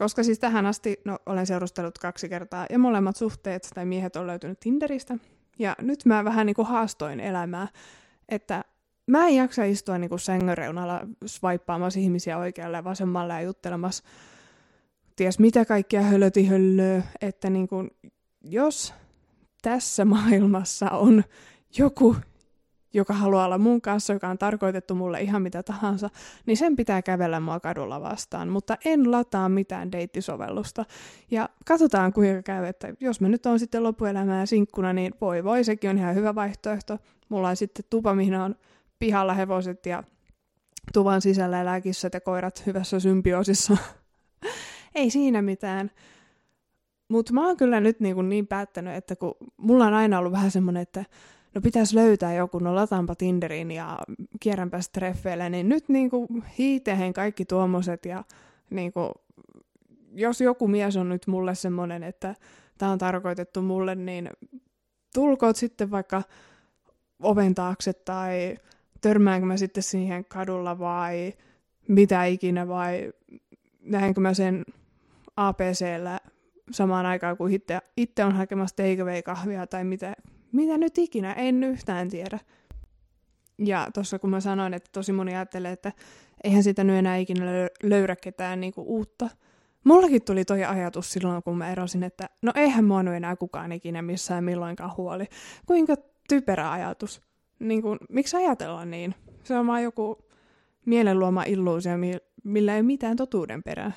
Koska 0.02 0.22
siis 0.22 0.38
tähän 0.38 0.66
asti 0.66 1.00
no, 1.04 1.18
olen 1.26 1.46
seurustellut 1.46 1.98
kaksi 1.98 2.28
kertaa 2.28 2.66
ja 2.70 2.78
molemmat 2.78 3.16
suhteet 3.16 3.70
tai 3.74 3.86
miehet 3.86 4.16
on 4.16 4.26
löytynyt 4.26 4.60
Tinderistä. 4.60 5.18
Ja 5.58 5.76
nyt 5.80 6.04
mä 6.04 6.24
vähän 6.24 6.46
niin 6.46 6.54
kuin 6.54 6.68
haastoin 6.68 7.20
elämää, 7.20 7.68
että 8.28 8.64
mä 9.06 9.26
en 9.28 9.36
jaksa 9.36 9.64
istua 9.64 9.98
niin 9.98 10.08
kuin 10.08 10.18
sängöreunalla 10.18 11.00
swipeaamassa 11.26 12.00
ihmisiä 12.00 12.38
oikealle 12.38 12.76
ja 12.76 12.84
vasemmalle 12.84 13.32
ja 13.32 13.40
juttelemassa 13.40 14.04
ties 15.16 15.38
mitä 15.38 15.64
kaikkia 15.64 16.02
hölötihöllöä, 16.02 17.02
että 17.20 17.50
niin 17.50 17.68
kuin, 17.68 17.90
jos 18.40 18.94
tässä 19.62 20.04
maailmassa 20.04 20.90
on 20.90 21.24
joku, 21.78 22.16
joka 22.92 23.14
haluaa 23.14 23.44
olla 23.44 23.58
mun 23.58 23.80
kanssa, 23.80 24.12
joka 24.12 24.28
on 24.28 24.38
tarkoitettu 24.38 24.94
mulle 24.94 25.20
ihan 25.20 25.42
mitä 25.42 25.62
tahansa, 25.62 26.10
niin 26.46 26.56
sen 26.56 26.76
pitää 26.76 27.02
kävellä 27.02 27.40
mua 27.40 27.60
kadulla 27.60 28.00
vastaan. 28.00 28.48
Mutta 28.48 28.76
en 28.84 29.10
lataa 29.10 29.48
mitään 29.48 29.92
deittisovellusta. 29.92 30.84
Ja 31.30 31.48
katsotaan 31.66 32.12
kuinka 32.12 32.42
käy, 32.42 32.64
että 32.66 32.94
jos 33.00 33.20
mä 33.20 33.28
nyt 33.28 33.46
on 33.46 33.58
sitten 33.58 33.82
loppuelämää 33.82 34.46
sinkkuna, 34.46 34.92
niin 34.92 35.14
voi 35.20 35.44
voi, 35.44 35.64
sekin 35.64 35.90
on 35.90 35.98
ihan 35.98 36.14
hyvä 36.14 36.34
vaihtoehto. 36.34 36.98
Mulla 37.28 37.48
on 37.48 37.56
sitten 37.56 37.84
tupa, 37.90 38.14
mihin 38.14 38.34
on 38.34 38.54
pihalla 38.98 39.34
hevoset 39.34 39.86
ja 39.86 40.04
tuvan 40.92 41.20
sisällä 41.20 41.60
elää 41.60 41.80
kissat 41.80 42.14
ja 42.14 42.20
koirat 42.20 42.66
hyvässä 42.66 43.00
symbioosissa. 43.00 43.76
Ei 44.94 45.10
siinä 45.10 45.42
mitään. 45.42 45.90
Mutta 47.08 47.32
mä 47.32 47.46
oon 47.46 47.56
kyllä 47.56 47.80
nyt 47.80 48.00
niin, 48.00 48.28
niin 48.28 48.46
päättänyt, 48.46 48.94
että 48.94 49.16
kun 49.16 49.34
mulla 49.56 49.86
on 49.86 49.94
aina 49.94 50.18
ollut 50.18 50.32
vähän 50.32 50.50
semmoinen, 50.50 50.82
että 50.82 51.04
no 51.54 51.60
pitäisi 51.60 51.96
löytää 51.96 52.34
joku, 52.34 52.58
no 52.58 52.74
lataanpa 52.74 53.14
Tinderin 53.14 53.70
ja 53.70 53.98
kierränpä 54.40 54.80
treffeille, 54.92 55.50
niin 55.50 55.68
nyt 55.68 55.88
niin 55.88 56.10
kuin 56.10 56.26
hiitehen 56.58 57.12
kaikki 57.12 57.44
tuommoiset 57.44 58.04
ja 58.04 58.24
niin 58.70 58.92
kuin, 58.92 59.12
jos 60.14 60.40
joku 60.40 60.68
mies 60.68 60.96
on 60.96 61.08
nyt 61.08 61.26
mulle 61.26 61.54
semmoinen, 61.54 62.02
että 62.02 62.34
tämä 62.78 62.92
on 62.92 62.98
tarkoitettu 62.98 63.62
mulle, 63.62 63.94
niin 63.94 64.30
tulkoot 65.14 65.56
sitten 65.56 65.90
vaikka 65.90 66.22
oven 67.22 67.54
taakse 67.54 67.92
tai 67.92 68.58
törmäänkö 69.00 69.46
mä 69.46 69.56
sitten 69.56 69.82
siihen 69.82 70.24
kadulla 70.24 70.78
vai 70.78 71.32
mitä 71.88 72.24
ikinä 72.24 72.68
vai 72.68 73.12
näenkö 73.80 74.20
mä 74.20 74.34
sen 74.34 74.64
APCllä 75.36 76.20
samaan 76.70 77.06
aikaan, 77.06 77.36
kun 77.36 77.50
itse, 77.50 77.78
itse 77.96 78.24
on 78.24 78.32
hakemassa 78.32 78.76
takeaway-kahvia 78.76 79.66
tai 79.66 79.84
mitä, 79.84 80.14
mitä 80.52 80.78
nyt 80.78 80.98
ikinä, 80.98 81.32
en 81.32 81.64
yhtään 81.64 82.08
tiedä. 82.08 82.38
Ja 83.58 83.88
tuossa 83.94 84.18
kun 84.18 84.30
mä 84.30 84.40
sanoin, 84.40 84.74
että 84.74 84.90
tosi 84.92 85.12
moni 85.12 85.34
ajattelee, 85.34 85.72
että 85.72 85.92
eihän 86.44 86.62
sitä 86.62 86.84
nyt 86.84 86.96
enää 86.96 87.16
ikinä 87.16 87.44
löydä 87.82 88.16
ketään 88.16 88.60
niinku 88.60 88.82
uutta. 88.86 89.28
Mullakin 89.84 90.22
tuli 90.24 90.44
toi 90.44 90.64
ajatus 90.64 91.12
silloin, 91.12 91.42
kun 91.42 91.58
mä 91.58 91.72
erosin, 91.72 92.02
että 92.02 92.28
no 92.42 92.52
eihän 92.54 92.84
mua 92.84 93.02
nyt 93.02 93.14
enää 93.14 93.36
kukaan 93.36 93.72
ikinä 93.72 94.02
missään 94.02 94.44
milloinkaan 94.44 94.96
huoli. 94.96 95.24
Kuinka 95.66 95.94
typerä 96.28 96.72
ajatus. 96.72 97.22
Niin 97.58 97.82
kun, 97.82 97.98
miksi 98.08 98.36
ajatella 98.36 98.84
niin? 98.84 99.14
Se 99.44 99.56
on 99.56 99.66
vaan 99.66 99.82
joku 99.82 100.18
mielenluoma 100.86 101.44
illuusio, 101.44 101.92
millä 102.44 102.76
ei 102.76 102.82
mitään 102.82 103.16
totuuden 103.16 103.62
perää. 103.62 103.92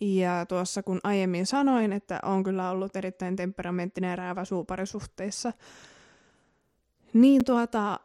Ja 0.00 0.46
tuossa 0.46 0.82
kun 0.82 1.00
aiemmin 1.02 1.46
sanoin, 1.46 1.92
että 1.92 2.20
on 2.22 2.42
kyllä 2.42 2.70
ollut 2.70 2.96
erittäin 2.96 3.36
temperamenttinen 3.36 4.10
ja 4.10 4.16
räävä 4.16 4.44
suuparisuhteissa, 4.44 5.52
niin 7.12 7.44
tuota, 7.44 8.00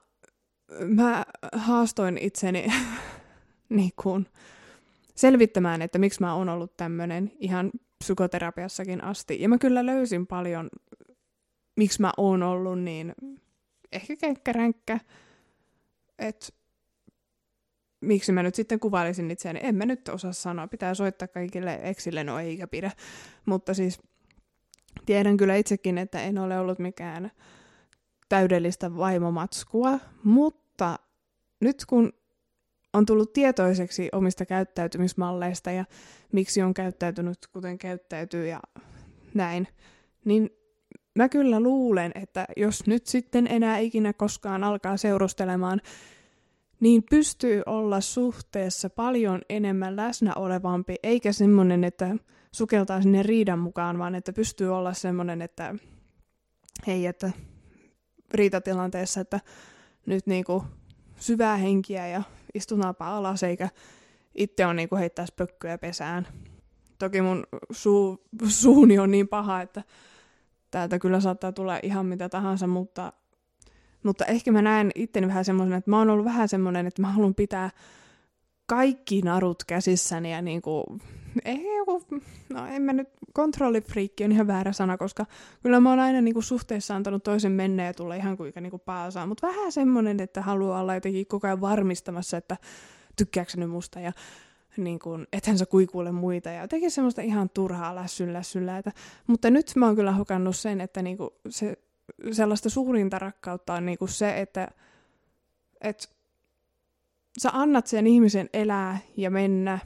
mä 0.80 1.26
haastoin 1.54 2.18
itseni 2.18 2.68
niin 3.70 3.92
kuin 4.04 4.28
selvittämään, 5.16 5.82
että 5.82 6.00
miksi 6.00 6.22
mä 6.22 6.36
oon 6.36 6.50
ollut 6.50 6.78
tämmönen 6.78 7.32
ihan 7.40 7.72
psykoterapiassakin 8.00 9.04
asti. 9.04 9.42
Ja 9.42 9.50
mä 9.50 9.58
kyllä 9.58 9.86
löysin 9.86 10.28
paljon, 10.28 10.70
miksi 11.76 12.02
mä 12.02 12.12
oon 12.18 12.44
ollut 12.44 12.80
niin 12.80 13.16
ehkä 13.92 14.16
kenkkäränkkä, 14.16 15.00
että 16.20 16.48
miksi 18.02 18.32
mä 18.32 18.44
nyt 18.44 18.56
sitten 18.56 18.80
kuvailisin 18.80 19.32
itseäni, 19.32 19.60
en 19.64 19.76
mä 19.76 19.86
nyt 19.86 20.10
osaa 20.10 20.34
sanoa, 20.34 20.68
pitää 20.68 20.94
soittaa 20.94 21.28
kaikille 21.28 21.80
eksille, 21.84 22.24
no 22.24 22.40
eikä 22.40 22.68
pidä. 22.68 22.92
Mutta 23.46 23.74
siis 23.74 24.00
tiedän 25.06 25.38
kyllä 25.38 25.56
itsekin, 25.56 25.98
että 25.98 26.22
en 26.24 26.38
ole 26.38 26.60
ollut 26.60 26.80
mikään 26.80 27.32
täydellistä 28.30 28.98
vaimomatskua, 28.98 30.00
mutta 30.24 31.00
nyt 31.62 31.86
kun 31.86 32.14
on 32.94 33.06
tullut 33.06 33.34
tietoiseksi 33.34 34.10
omista 34.12 34.46
käyttäytymismalleista 34.46 35.72
ja 35.72 35.86
miksi 36.32 36.62
on 36.62 36.74
käyttäytynyt 36.74 37.38
kuten 37.54 37.78
käyttäytyy 37.78 38.48
ja 38.48 38.60
näin, 39.34 39.68
niin 40.26 40.50
mä 41.16 41.30
kyllä 41.30 41.60
luulen, 41.60 42.12
että 42.16 42.46
jos 42.58 42.88
nyt 42.88 43.08
sitten 43.08 43.48
enää 43.48 43.78
ikinä 43.78 44.14
koskaan 44.14 44.64
alkaa 44.64 44.98
seurustelemaan, 44.98 45.82
niin 46.82 47.04
pystyy 47.10 47.62
olla 47.66 48.02
suhteessa 48.02 48.90
paljon 48.90 49.42
enemmän 49.50 49.96
läsnä 49.96 50.34
olevampi, 50.36 50.96
eikä 51.04 51.32
semmoinen, 51.32 51.84
että 51.84 52.16
sukeltaa 52.52 53.02
sinne 53.02 53.24
riidan 53.24 53.60
mukaan, 53.60 53.98
vaan 53.98 54.16
että 54.16 54.34
pystyy 54.34 54.76
olla 54.76 54.94
semmoinen, 54.94 55.42
että 55.42 55.76
hei, 56.88 57.06
että 57.06 57.32
riitatilanteessa, 58.34 59.22
että 59.22 59.40
nyt 60.06 60.28
niinku 60.28 60.64
syvää 61.16 61.58
henkiä 61.58 62.08
ja 62.08 62.24
istunaanpa 62.54 63.18
alas, 63.18 63.44
eikä 63.44 63.70
itse 64.36 64.66
on 64.66 64.76
niinku 64.76 64.96
heittäisi 64.96 65.34
pökköä 65.36 65.78
pesään. 65.78 66.28
Toki 67.00 67.22
mun 67.22 67.44
suu, 67.72 68.24
suuni 68.48 69.00
on 69.00 69.12
niin 69.12 69.28
paha, 69.28 69.62
että 69.62 69.84
täältä 70.72 71.00
kyllä 71.00 71.20
saattaa 71.20 71.52
tulla 71.52 71.80
ihan 71.84 72.06
mitä 72.06 72.30
tahansa, 72.30 72.68
mutta 72.68 73.14
mutta 74.04 74.26
ehkä 74.26 74.52
mä 74.52 74.62
näen 74.62 74.92
itteni 74.96 75.28
vähän 75.28 75.46
semmoisen, 75.46 75.78
että 75.78 75.90
mä 75.90 75.98
oon 75.98 76.10
ollut 76.10 76.26
vähän 76.26 76.50
semmoinen, 76.50 76.88
että 76.88 77.02
mä 77.02 77.12
haluan 77.12 77.36
pitää 77.36 77.70
kaikki 78.66 79.22
narut 79.22 79.64
käsissäni 79.68 80.32
ja 80.32 80.42
niinku, 80.42 81.00
ehkä 81.46 81.68
joku, 81.78 82.04
no 82.50 82.68
en 82.68 82.82
mä 82.82 82.94
nyt, 82.94 83.10
kontrollifriikki 83.34 84.24
on 84.24 84.32
ihan 84.32 84.48
väärä 84.48 84.74
sana, 84.74 84.98
koska 84.98 85.26
kyllä 85.64 85.80
mä 85.80 85.90
oon 85.90 86.00
aina 86.00 86.22
niinku 86.22 86.42
suhteessa 86.42 86.96
antanut 86.96 87.24
toisen 87.24 87.52
mennä 87.52 87.86
ja 87.86 87.94
tulla 87.94 88.16
ihan 88.16 88.38
kuinka 88.38 88.62
niinku 88.62 88.78
paasaa, 88.78 89.26
mutta 89.26 89.48
vähän 89.48 89.72
semmoinen, 89.72 90.20
että 90.20 90.42
haluaa 90.42 90.82
olla 90.82 90.94
jotenkin 90.94 91.28
koko 91.28 91.48
ajan 91.48 91.62
varmistamassa, 91.62 92.38
että 92.38 92.58
tykkääkö 93.16 93.52
nyt 93.56 93.70
musta 93.70 94.00
ja 94.00 94.12
niin 94.78 95.00
kuin, 95.00 95.28
ethän 95.34 95.58
sä 95.58 95.66
kuikuule 95.66 96.12
muita 96.12 96.50
ja 96.50 96.62
jotenkin 96.62 96.92
semmoista 96.92 97.22
ihan 97.22 97.50
turhaa 97.50 97.96
lässyn 97.96 98.34
lässyllä. 98.34 98.84
Mutta 99.28 99.50
nyt 99.50 99.72
mä 99.76 99.86
oon 99.86 99.96
kyllä 99.96 100.12
hokannut 100.12 100.56
sen, 100.56 100.82
että 100.82 101.02
niin 101.02 101.18
kuin 101.18 101.30
se 101.50 101.78
sellaista 102.32 102.70
suurinta 102.70 103.20
rakkautta 103.20 103.74
on 103.74 103.86
niinku 103.86 104.08
se, 104.08 104.42
että 104.42 104.68
et 105.82 106.16
sä 107.40 107.50
annat 107.54 107.88
sen 107.88 108.08
ihmisen 108.08 108.50
elää 108.54 108.98
ja 109.18 109.32
mennä. 109.32 109.80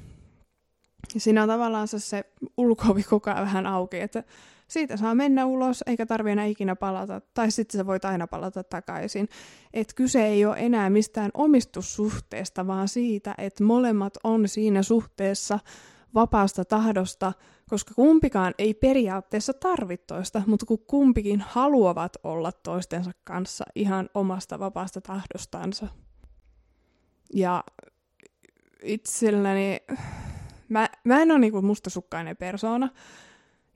Ja 1.13 1.19
siinä 1.19 1.43
on 1.43 1.49
tavallaan 1.49 1.87
se, 1.87 2.23
ulkoovi 2.57 3.03
koko 3.03 3.29
ajan 3.29 3.45
vähän 3.45 3.65
auki, 3.65 3.99
että 3.99 4.23
siitä 4.67 4.97
saa 4.97 5.15
mennä 5.15 5.45
ulos, 5.45 5.83
eikä 5.87 6.05
tarvi 6.05 6.31
enää 6.31 6.45
ikinä 6.45 6.75
palata, 6.75 7.21
tai 7.33 7.51
sitten 7.51 7.79
sä 7.79 7.85
voit 7.85 8.05
aina 8.05 8.27
palata 8.27 8.63
takaisin. 8.63 9.29
Et 9.73 9.93
kyse 9.93 10.25
ei 10.25 10.45
ole 10.45 10.55
enää 10.59 10.89
mistään 10.89 11.31
omistussuhteesta, 11.33 12.67
vaan 12.67 12.87
siitä, 12.87 13.35
että 13.37 13.63
molemmat 13.63 14.13
on 14.23 14.47
siinä 14.47 14.83
suhteessa 14.83 15.59
vapaasta 16.13 16.65
tahdosta, 16.65 17.33
koska 17.69 17.93
kumpikaan 17.93 18.53
ei 18.57 18.73
periaatteessa 18.73 19.53
tarvitse 19.53 20.05
toista, 20.05 20.41
mutta 20.47 20.65
kun 20.65 20.85
kumpikin 20.87 21.43
haluavat 21.47 22.17
olla 22.23 22.51
toistensa 22.51 23.11
kanssa 23.23 23.65
ihan 23.75 24.09
omasta 24.13 24.59
vapaasta 24.59 25.01
tahdostansa. 25.01 25.87
Ja 27.33 27.63
itselläni, 28.83 29.79
mä, 30.69 30.89
mä 31.03 31.21
en 31.21 31.31
ole 31.31 31.39
niinku 31.39 31.61
mustasukkainen 31.61 32.37
persoona, 32.37 32.89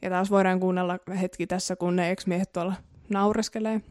ja 0.01 0.09
taas 0.09 0.31
voidaan 0.31 0.59
kuunnella 0.59 0.99
hetki 1.21 1.47
tässä, 1.47 1.75
kun 1.75 1.95
ne 1.95 2.11
ex-miehet 2.11 2.53
tuolla 2.53 2.73
naureskelee. 3.09 3.81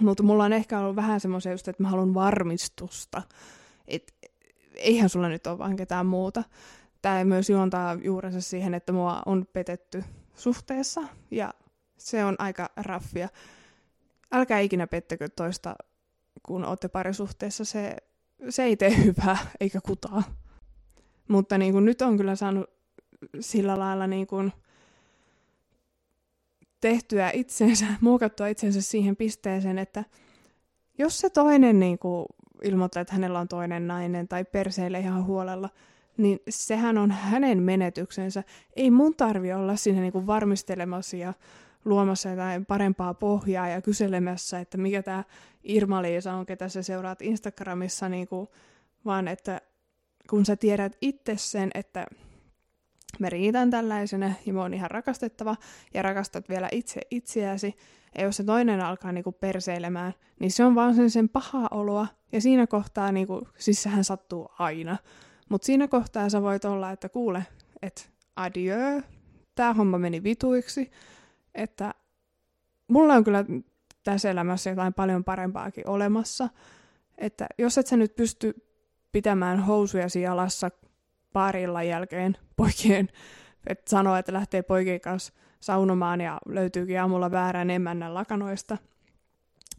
Mutta 0.00 0.22
mulla 0.22 0.44
on 0.44 0.52
ehkä 0.52 0.78
ollut 0.78 0.96
vähän 0.96 1.20
semmoisia 1.20 1.52
just, 1.52 1.68
että 1.68 1.82
mä 1.82 1.88
haluan 1.88 2.14
varmistusta. 2.14 3.22
Että 3.88 4.12
eihän 4.74 5.08
sulla 5.08 5.28
nyt 5.28 5.46
ole 5.46 5.58
vaan 5.58 5.76
ketään 5.76 6.06
muuta. 6.06 6.44
Tämä 7.06 7.24
myös 7.24 7.50
juontaa 7.50 7.94
juurensa 7.94 8.40
siihen, 8.40 8.74
että 8.74 8.92
mua 8.92 9.22
on 9.26 9.46
petetty 9.52 10.04
suhteessa 10.34 11.00
ja 11.30 11.54
se 11.98 12.24
on 12.24 12.36
aika 12.38 12.70
raffia. 12.76 13.28
Älkää 14.32 14.60
ikinä 14.60 14.86
pettäkö 14.86 15.28
toista, 15.28 15.76
kun 16.42 16.64
olette 16.64 16.88
parisuhteessa. 16.88 17.64
Se, 17.64 17.96
se 18.48 18.62
ei 18.62 18.76
tee 18.76 18.96
hyvää 19.04 19.36
eikä 19.60 19.80
kutaa. 19.80 20.22
Mutta 21.28 21.58
niin 21.58 21.72
kuin 21.72 21.84
nyt 21.84 22.02
on 22.02 22.16
kyllä 22.16 22.36
saanut 22.36 22.70
sillä 23.40 23.78
lailla 23.78 24.06
niin 24.06 24.26
kuin 24.26 24.52
tehtyä 26.80 27.30
itsensä, 27.34 27.86
muokattua 28.00 28.46
itsensä 28.46 28.82
siihen 28.82 29.16
pisteeseen, 29.16 29.78
että 29.78 30.04
jos 30.98 31.18
se 31.18 31.30
toinen 31.30 31.80
niin 31.80 31.98
kuin 31.98 32.26
ilmoittaa, 32.62 33.00
että 33.00 33.14
hänellä 33.14 33.40
on 33.40 33.48
toinen 33.48 33.86
nainen 33.86 34.28
tai 34.28 34.44
perseille 34.44 34.98
ihan 34.98 35.24
huolella, 35.24 35.68
niin 36.16 36.38
sehän 36.48 36.98
on 36.98 37.10
hänen 37.10 37.62
menetyksensä. 37.62 38.44
Ei 38.76 38.90
mun 38.90 39.16
tarvi 39.16 39.52
olla 39.52 39.76
siinä 39.76 40.00
niin 40.00 40.12
kuin 40.12 40.26
varmistelemassa 40.26 41.16
ja 41.16 41.34
luomassa 41.84 42.28
jotain 42.28 42.66
parempaa 42.66 43.14
pohjaa 43.14 43.68
ja 43.68 43.82
kyselemässä, 43.82 44.60
että 44.60 44.78
mikä 44.78 45.02
tämä 45.02 45.24
Irma-Liisa 45.64 46.32
on, 46.32 46.46
ketä 46.46 46.68
sä 46.68 46.82
seuraat 46.82 47.22
Instagramissa, 47.22 48.08
niin 48.08 48.28
kuin, 48.28 48.48
vaan 49.04 49.28
että 49.28 49.60
kun 50.30 50.46
sä 50.46 50.56
tiedät 50.56 50.96
itse 51.00 51.36
sen, 51.36 51.70
että 51.74 52.06
mä 53.18 53.30
riitän 53.30 53.70
tällaisena 53.70 54.32
ja 54.46 54.52
mä 54.52 54.60
oon 54.60 54.74
ihan 54.74 54.90
rakastettava 54.90 55.56
ja 55.94 56.02
rakastat 56.02 56.48
vielä 56.48 56.68
itse 56.72 57.00
itseäsi, 57.10 57.76
ja 58.18 58.24
jos 58.24 58.36
se 58.36 58.44
toinen 58.44 58.80
alkaa 58.80 59.12
niinku 59.12 59.32
perseilemään, 59.32 60.14
niin 60.40 60.50
se 60.50 60.64
on 60.64 60.74
vaan 60.74 60.94
sen, 60.94 61.10
sen 61.10 61.28
paha 61.28 61.68
oloa, 61.70 62.06
ja 62.32 62.40
siinä 62.40 62.66
kohtaa, 62.66 63.12
niinku, 63.12 63.48
siis 63.58 63.82
sehän 63.82 64.04
sattuu 64.04 64.48
aina, 64.58 64.96
mutta 65.48 65.66
siinä 65.66 65.88
kohtaa 65.88 66.28
sä 66.28 66.42
voit 66.42 66.64
olla, 66.64 66.90
että 66.90 67.08
kuule, 67.08 67.46
että 67.82 68.02
adieu, 68.36 69.02
tämä 69.54 69.74
homma 69.74 69.98
meni 69.98 70.22
vituiksi, 70.22 70.90
että 71.54 71.94
mulla 72.88 73.14
on 73.14 73.24
kyllä 73.24 73.44
tässä 74.04 74.30
elämässä 74.30 74.70
jotain 74.70 74.94
paljon 74.94 75.24
parempaakin 75.24 75.88
olemassa, 75.88 76.48
että 77.18 77.46
jos 77.58 77.78
et 77.78 77.86
sä 77.86 77.96
nyt 77.96 78.16
pysty 78.16 78.54
pitämään 79.12 79.60
housuja 79.60 80.06
jalassa 80.22 80.70
parilla 81.32 81.82
jälkeen 81.82 82.36
poikien, 82.56 83.08
että 83.66 83.90
sanoo, 83.90 84.16
että 84.16 84.32
lähtee 84.32 84.62
poikien 84.62 85.00
kanssa 85.00 85.32
saunomaan 85.60 86.20
ja 86.20 86.38
löytyykin 86.46 87.00
aamulla 87.00 87.30
väärän 87.30 87.70
emännän 87.70 88.14
lakanoista, 88.14 88.78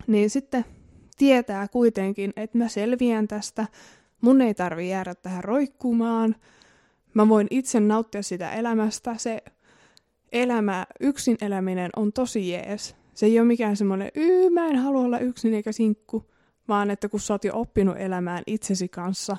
niin 0.07 0.29
sitten 0.29 0.65
tietää 1.17 1.67
kuitenkin, 1.67 2.33
että 2.35 2.57
mä 2.57 2.67
selviän 2.67 3.27
tästä, 3.27 3.67
mun 4.21 4.41
ei 4.41 4.53
tarvi 4.53 4.89
jäädä 4.89 5.15
tähän 5.15 5.43
roikkumaan, 5.43 6.35
mä 7.13 7.29
voin 7.29 7.47
itse 7.49 7.79
nauttia 7.79 8.23
sitä 8.23 8.51
elämästä, 8.51 9.17
se 9.17 9.43
elämä, 10.31 10.85
yksin 10.99 11.37
eläminen 11.41 11.89
on 11.95 12.13
tosi 12.13 12.49
jees. 12.49 12.95
Se 13.13 13.25
ei 13.25 13.39
ole 13.39 13.47
mikään 13.47 13.77
semmoinen, 13.77 14.11
yy, 14.15 14.49
mä 14.49 14.67
en 14.67 14.75
halua 14.75 15.01
olla 15.01 15.19
yksin 15.19 15.53
eikä 15.53 15.71
sinkku, 15.71 16.31
vaan 16.67 16.91
että 16.91 17.09
kun 17.09 17.19
sä 17.19 17.33
oot 17.33 17.43
jo 17.43 17.51
oppinut 17.55 17.95
elämään 17.97 18.43
itsesi 18.47 18.87
kanssa, 18.87 19.37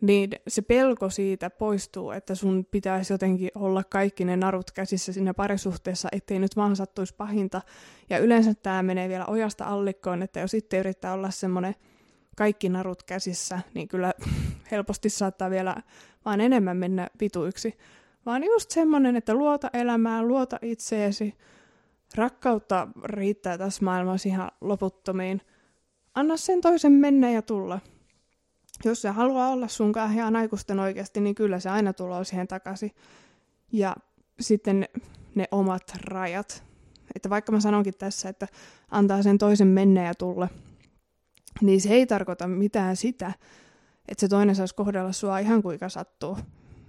niin 0.00 0.30
se 0.48 0.62
pelko 0.62 1.10
siitä 1.10 1.50
poistuu, 1.50 2.10
että 2.10 2.34
sun 2.34 2.66
pitäisi 2.70 3.12
jotenkin 3.12 3.50
olla 3.54 3.84
kaikki 3.84 4.24
ne 4.24 4.36
narut 4.36 4.70
käsissä 4.70 5.12
siinä 5.12 5.34
parisuhteessa, 5.34 6.08
ettei 6.12 6.38
nyt 6.38 6.56
vaan 6.56 6.76
sattuisi 6.76 7.14
pahinta. 7.14 7.62
Ja 8.10 8.18
yleensä 8.18 8.54
tämä 8.54 8.82
menee 8.82 9.08
vielä 9.08 9.26
ojasta 9.26 9.64
allikkoon, 9.64 10.22
että 10.22 10.40
jos 10.40 10.50
sitten 10.50 10.80
yrittää 10.80 11.12
olla 11.12 11.30
semmoinen 11.30 11.74
kaikki 12.36 12.68
narut 12.68 13.02
käsissä, 13.02 13.60
niin 13.74 13.88
kyllä 13.88 14.12
helposti 14.70 15.10
saattaa 15.10 15.50
vielä 15.50 15.76
vaan 16.24 16.40
enemmän 16.40 16.76
mennä 16.76 17.08
vituiksi. 17.20 17.78
Vaan 18.26 18.44
just 18.44 18.70
semmoinen, 18.70 19.16
että 19.16 19.34
luota 19.34 19.70
elämään, 19.72 20.28
luota 20.28 20.58
itseesi, 20.62 21.34
rakkautta 22.14 22.88
riittää 23.04 23.58
tässä 23.58 23.84
maailmassa 23.84 24.28
ihan 24.28 24.50
loputtomiin. 24.60 25.40
Anna 26.14 26.36
sen 26.36 26.60
toisen 26.60 26.92
mennä 26.92 27.30
ja 27.30 27.42
tulla 27.42 27.80
jos 28.84 29.02
se 29.02 29.08
haluaa 29.08 29.48
olla 29.48 29.68
sunkaan 29.68 30.12
ihan 30.12 30.36
aikuisten 30.36 30.80
oikeasti, 30.80 31.20
niin 31.20 31.34
kyllä 31.34 31.60
se 31.60 31.70
aina 31.70 31.92
tulee 31.92 32.24
siihen 32.24 32.48
takaisin. 32.48 32.90
Ja 33.72 33.96
sitten 34.40 34.88
ne 35.34 35.44
omat 35.50 35.92
rajat. 36.04 36.64
Että 37.14 37.30
vaikka 37.30 37.52
mä 37.52 37.60
sanonkin 37.60 37.94
tässä, 37.98 38.28
että 38.28 38.48
antaa 38.90 39.22
sen 39.22 39.38
toisen 39.38 39.68
mennä 39.68 40.04
ja 40.04 40.14
tulla, 40.14 40.48
niin 41.60 41.80
se 41.80 41.88
ei 41.88 42.06
tarkoita 42.06 42.48
mitään 42.48 42.96
sitä, 42.96 43.32
että 44.08 44.20
se 44.20 44.28
toinen 44.28 44.54
saisi 44.54 44.74
kohdella 44.74 45.12
sua 45.12 45.38
ihan 45.38 45.62
kuinka 45.62 45.88
sattuu. 45.88 46.38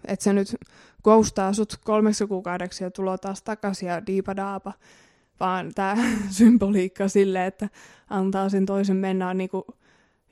Että 0.05 0.23
se 0.23 0.33
nyt 0.33 0.55
koustaa 1.01 1.53
sut 1.53 1.77
kolmeksi 1.83 2.27
kuukaudeksi 2.27 2.83
ja 2.83 2.91
tulo 2.91 3.17
taas 3.17 3.41
takaisin 3.41 3.89
ja 3.89 4.05
diipadaapa. 4.05 4.73
Vaan 5.39 5.71
tämä 5.75 5.97
symboliikka 6.29 7.07
sille, 7.07 7.45
että 7.45 7.69
antaa 8.09 8.49
sen 8.49 8.65
toisen 8.65 8.97
mennä 8.97 9.29
on 9.29 9.37
niinku 9.37 9.65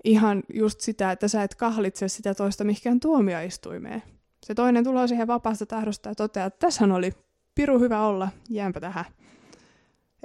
ihan 0.04 0.44
just 0.54 0.82
sitä, 0.82 1.12
että 1.12 1.28
sä 1.28 1.44
et 1.44 1.56
kahlitse 1.56 2.08
sitä 2.08 2.36
toista 2.36 2.63
mihinkään 2.63 3.00
tuomioistuimeen. 3.00 4.04
Se 4.46 4.56
toinen 4.56 4.84
tulee 4.84 5.08
siihen 5.08 5.28
vapaasta 5.28 5.65
tahdosta 5.65 6.10
ja 6.10 6.15
toteaa, 6.15 6.48
että 6.48 6.60
tässä 6.60 6.86
oli 6.86 7.13
piru 7.56 7.80
hyvä 7.80 8.06
olla, 8.06 8.30
jäänpä 8.50 8.80
tähän. 8.80 9.06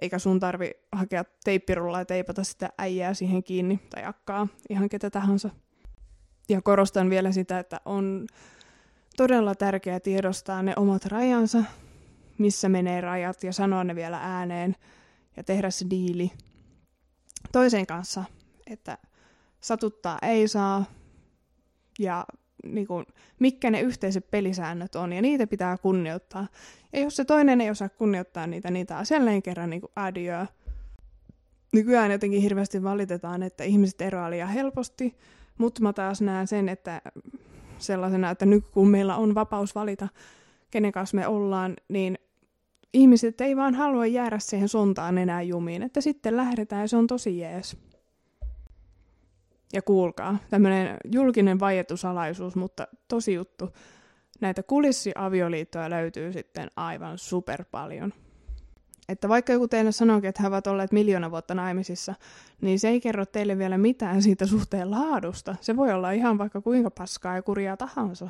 Eikä 0.03 0.19
sun 0.19 0.41
tarvi 0.41 0.71
hakea 0.93 1.25
teippirulla 1.45 1.99
ja 1.99 2.05
teipata 2.05 2.45
sitä 2.45 2.71
äijää 2.79 3.15
siihen 3.15 3.43
kiinni 3.43 3.81
tai 3.91 4.05
akkaa, 4.05 4.49
ihan 4.71 4.89
ketä 4.89 5.11
tahansa. 5.11 5.51
Ja 6.49 6.63
korostan 6.63 7.11
vielä 7.11 7.33
sitä, 7.33 7.59
että 7.59 7.81
on 7.85 8.27
todella 9.17 9.55
tärkeää 9.55 10.01
tiedostaa 10.01 10.63
ne 10.63 10.73
omat 10.77 11.05
rajansa, 11.05 11.65
missä 12.39 12.69
menee 12.69 13.01
rajat 13.01 13.43
ja 13.45 13.53
sanoa 13.53 13.85
ne 13.85 13.95
vielä 13.95 14.19
ääneen 14.23 14.77
ja 15.37 15.45
tehdä 15.45 15.71
se 15.71 15.87
diili 15.91 16.31
toisen 17.53 17.87
kanssa, 17.87 18.25
että 18.67 18.99
satuttaa 19.61 20.19
ei 20.23 20.49
saa, 20.49 20.85
ja 21.99 22.27
niin 22.75 22.87
kuin, 22.87 23.07
mitkä 23.39 23.71
ne 23.71 23.81
yhteiset 23.81 24.31
pelisäännöt 24.31 24.95
on, 24.95 25.13
ja 25.13 25.23
niitä 25.23 25.47
pitää 25.47 25.79
kunnioittaa. 25.79 26.47
Ja 26.93 27.01
jos 27.01 27.17
se 27.17 27.25
toinen 27.25 27.61
ei 27.61 27.71
osaa 27.71 27.89
kunnioittaa 27.89 28.47
niitä, 28.47 28.71
niin 28.71 28.87
taas 28.87 29.11
jälleen 29.11 29.43
kerran 29.43 29.71
niin 29.71 29.83
adieu. 29.97 30.47
Nykyään 31.73 32.11
jotenkin 32.11 32.43
hirveästi 32.43 32.83
valitetaan, 32.83 33.43
että 33.43 33.65
ihmiset 33.65 34.01
eroaa 34.01 34.31
liian 34.31 34.49
helposti, 34.49 35.17
mutta 35.59 35.83
mä 35.83 35.93
taas 35.93 36.21
näen 36.21 36.47
sen, 36.47 36.69
että 36.69 37.03
sellaisena, 37.79 38.31
että 38.31 38.47
nyt 38.47 38.69
kun 38.69 38.89
meillä 38.89 39.17
on 39.17 39.35
vapaus 39.35 39.75
valita, 39.75 40.09
kenen 40.71 40.93
kanssa 40.93 41.17
me 41.17 41.27
ollaan, 41.27 41.77
niin 41.89 42.19
ihmiset 42.93 43.41
ei 43.41 43.57
vaan 43.57 43.75
halua 43.75 44.07
jäädä 44.07 44.39
siihen 44.39 44.69
sontaan 44.69 45.19
enää 45.19 45.43
jumiin, 45.43 45.83
että 45.83 46.01
sitten 46.01 46.37
lähdetään 46.37 46.83
ja 46.83 46.89
se 46.89 46.97
on 46.97 47.07
tosi 47.07 47.39
jees. 47.39 47.77
Ja 49.73 49.83
kuulkaa, 49.83 50.39
tämmöinen 50.51 50.97
julkinen 51.13 51.61
vaietusalaisuus, 51.61 52.57
mutta 52.57 52.89
tosi 53.09 53.35
juttu. 53.35 53.71
Näitä 54.41 54.63
kulissiavioliittoja 54.63 55.91
löytyy 55.91 56.33
sitten 56.33 56.71
aivan 56.77 57.19
super 57.19 57.65
paljon. 57.71 58.13
Että 59.09 59.29
vaikka 59.29 59.53
joku 59.53 59.69
teille 59.69 59.93
sanoikin, 59.93 60.29
että 60.29 60.43
he 60.43 60.49
ovat 60.49 60.67
olleet 60.67 60.93
miljoona 60.93 61.31
vuotta 61.31 61.55
naimisissa, 61.55 62.15
niin 62.61 62.79
se 62.79 62.89
ei 62.89 63.01
kerro 63.01 63.27
teille 63.27 63.59
vielä 63.59 63.79
mitään 63.79 64.23
siitä 64.23 64.47
suhteen 64.47 64.91
laadusta. 64.91 65.57
Se 65.61 65.77
voi 65.77 65.93
olla 65.93 66.11
ihan 66.11 66.39
vaikka 66.39 66.61
kuinka 66.61 66.91
paskaa 66.91 67.35
ja 67.35 67.43
kurjaa 67.43 67.77
tahansa. 67.77 68.29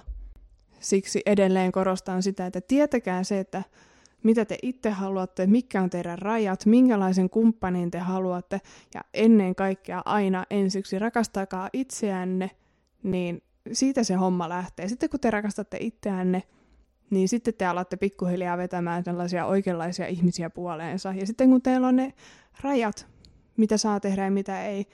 Siksi 0.80 1.22
edelleen 1.26 1.72
korostan 1.72 2.22
sitä, 2.22 2.46
että 2.46 2.60
tietäkää 2.60 3.24
se, 3.24 3.38
että 3.38 3.62
mitä 4.26 4.44
te 4.44 4.58
itse 4.62 4.90
haluatte, 4.90 5.46
mitkä 5.46 5.82
on 5.82 5.90
teidän 5.90 6.18
rajat, 6.18 6.66
minkälaisen 6.66 7.30
kumppanin 7.30 7.90
te 7.90 7.98
haluatte 7.98 8.60
ja 8.94 9.00
ennen 9.14 9.54
kaikkea 9.54 10.02
aina 10.04 10.44
ensiksi 10.50 10.98
rakastakaa 10.98 11.70
itseänne, 11.72 12.50
niin 13.02 13.42
siitä 13.72 14.04
se 14.04 14.14
homma 14.14 14.48
lähtee. 14.48 14.88
Sitten 14.88 15.10
kun 15.10 15.20
te 15.20 15.30
rakastatte 15.30 15.76
itseänne, 15.80 16.42
niin 17.10 17.28
sitten 17.28 17.54
te 17.54 17.66
alatte 17.66 17.96
pikkuhiljaa 17.96 18.58
vetämään 18.58 19.04
sellaisia 19.04 19.46
oikeanlaisia 19.46 20.06
ihmisiä 20.06 20.50
puoleensa. 20.50 21.12
Ja 21.12 21.26
sitten 21.26 21.50
kun 21.50 21.62
teillä 21.62 21.88
on 21.88 21.96
ne 21.96 22.12
rajat, 22.60 23.06
mitä 23.56 23.76
saa 23.76 24.00
tehdä 24.00 24.24
ja 24.24 24.30
mitä 24.30 24.64
ei, 24.64 24.86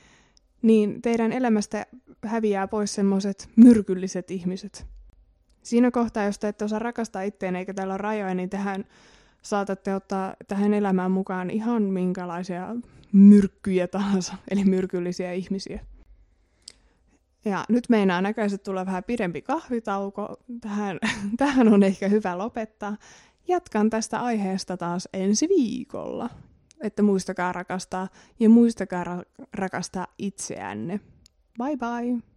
niin 0.63 1.03
teidän 1.03 1.33
elämästä 1.33 1.87
häviää 2.27 2.69
pois 2.69 2.95
semmoiset 2.95 3.49
myrkylliset 3.57 4.31
ihmiset. 4.31 4.87
Siinä 5.63 5.91
kohtaa, 5.91 6.25
jos 6.25 6.39
te 6.39 6.49
ette 6.49 6.65
osaa 6.65 6.79
rakastaa 6.79 7.23
itteen 7.23 7.57
eikä 7.57 7.75
täällä 7.75 7.95
ole 7.95 7.99
rajoja, 7.99 8.35
niin 8.35 8.51
tehän 8.51 8.85
saatatte 9.43 9.95
ottaa 9.95 10.35
tähän 10.49 10.75
elämään 10.75 11.11
mukaan 11.11 11.51
ihan 11.51 11.83
minkälaisia 11.83 12.77
myrkkyjä 13.13 13.89
tahansa, 13.89 14.35
eli 14.51 14.65
myrkyllisiä 14.65 15.33
ihmisiä. 15.33 15.81
Ja 17.45 17.65
nyt 17.69 17.85
meinaa 17.89 18.21
näköisesti 18.21 18.65
tulla 18.65 18.87
vähän 18.87 19.05
pidempi 19.05 19.43
kahvitauko. 19.43 20.37
Tähän, 20.61 20.99
tähän 21.37 21.69
on 21.69 21.83
ehkä 21.83 22.09
hyvä 22.09 22.39
lopettaa. 22.39 22.97
Jatkan 23.49 23.91
tästä 23.91 24.21
aiheesta 24.21 24.77
taas 24.77 25.09
ensi 25.13 25.49
viikolla. 25.49 26.31
että 26.81 27.03
muistakaa 27.03 27.53
rakastaa 27.53 28.09
ja 28.41 28.49
muistakaa 28.49 29.05
ra- 29.05 29.47
rakastaa 29.55 30.07
itseänne. 30.19 31.01
Bye 31.59 31.77
bye! 31.77 32.32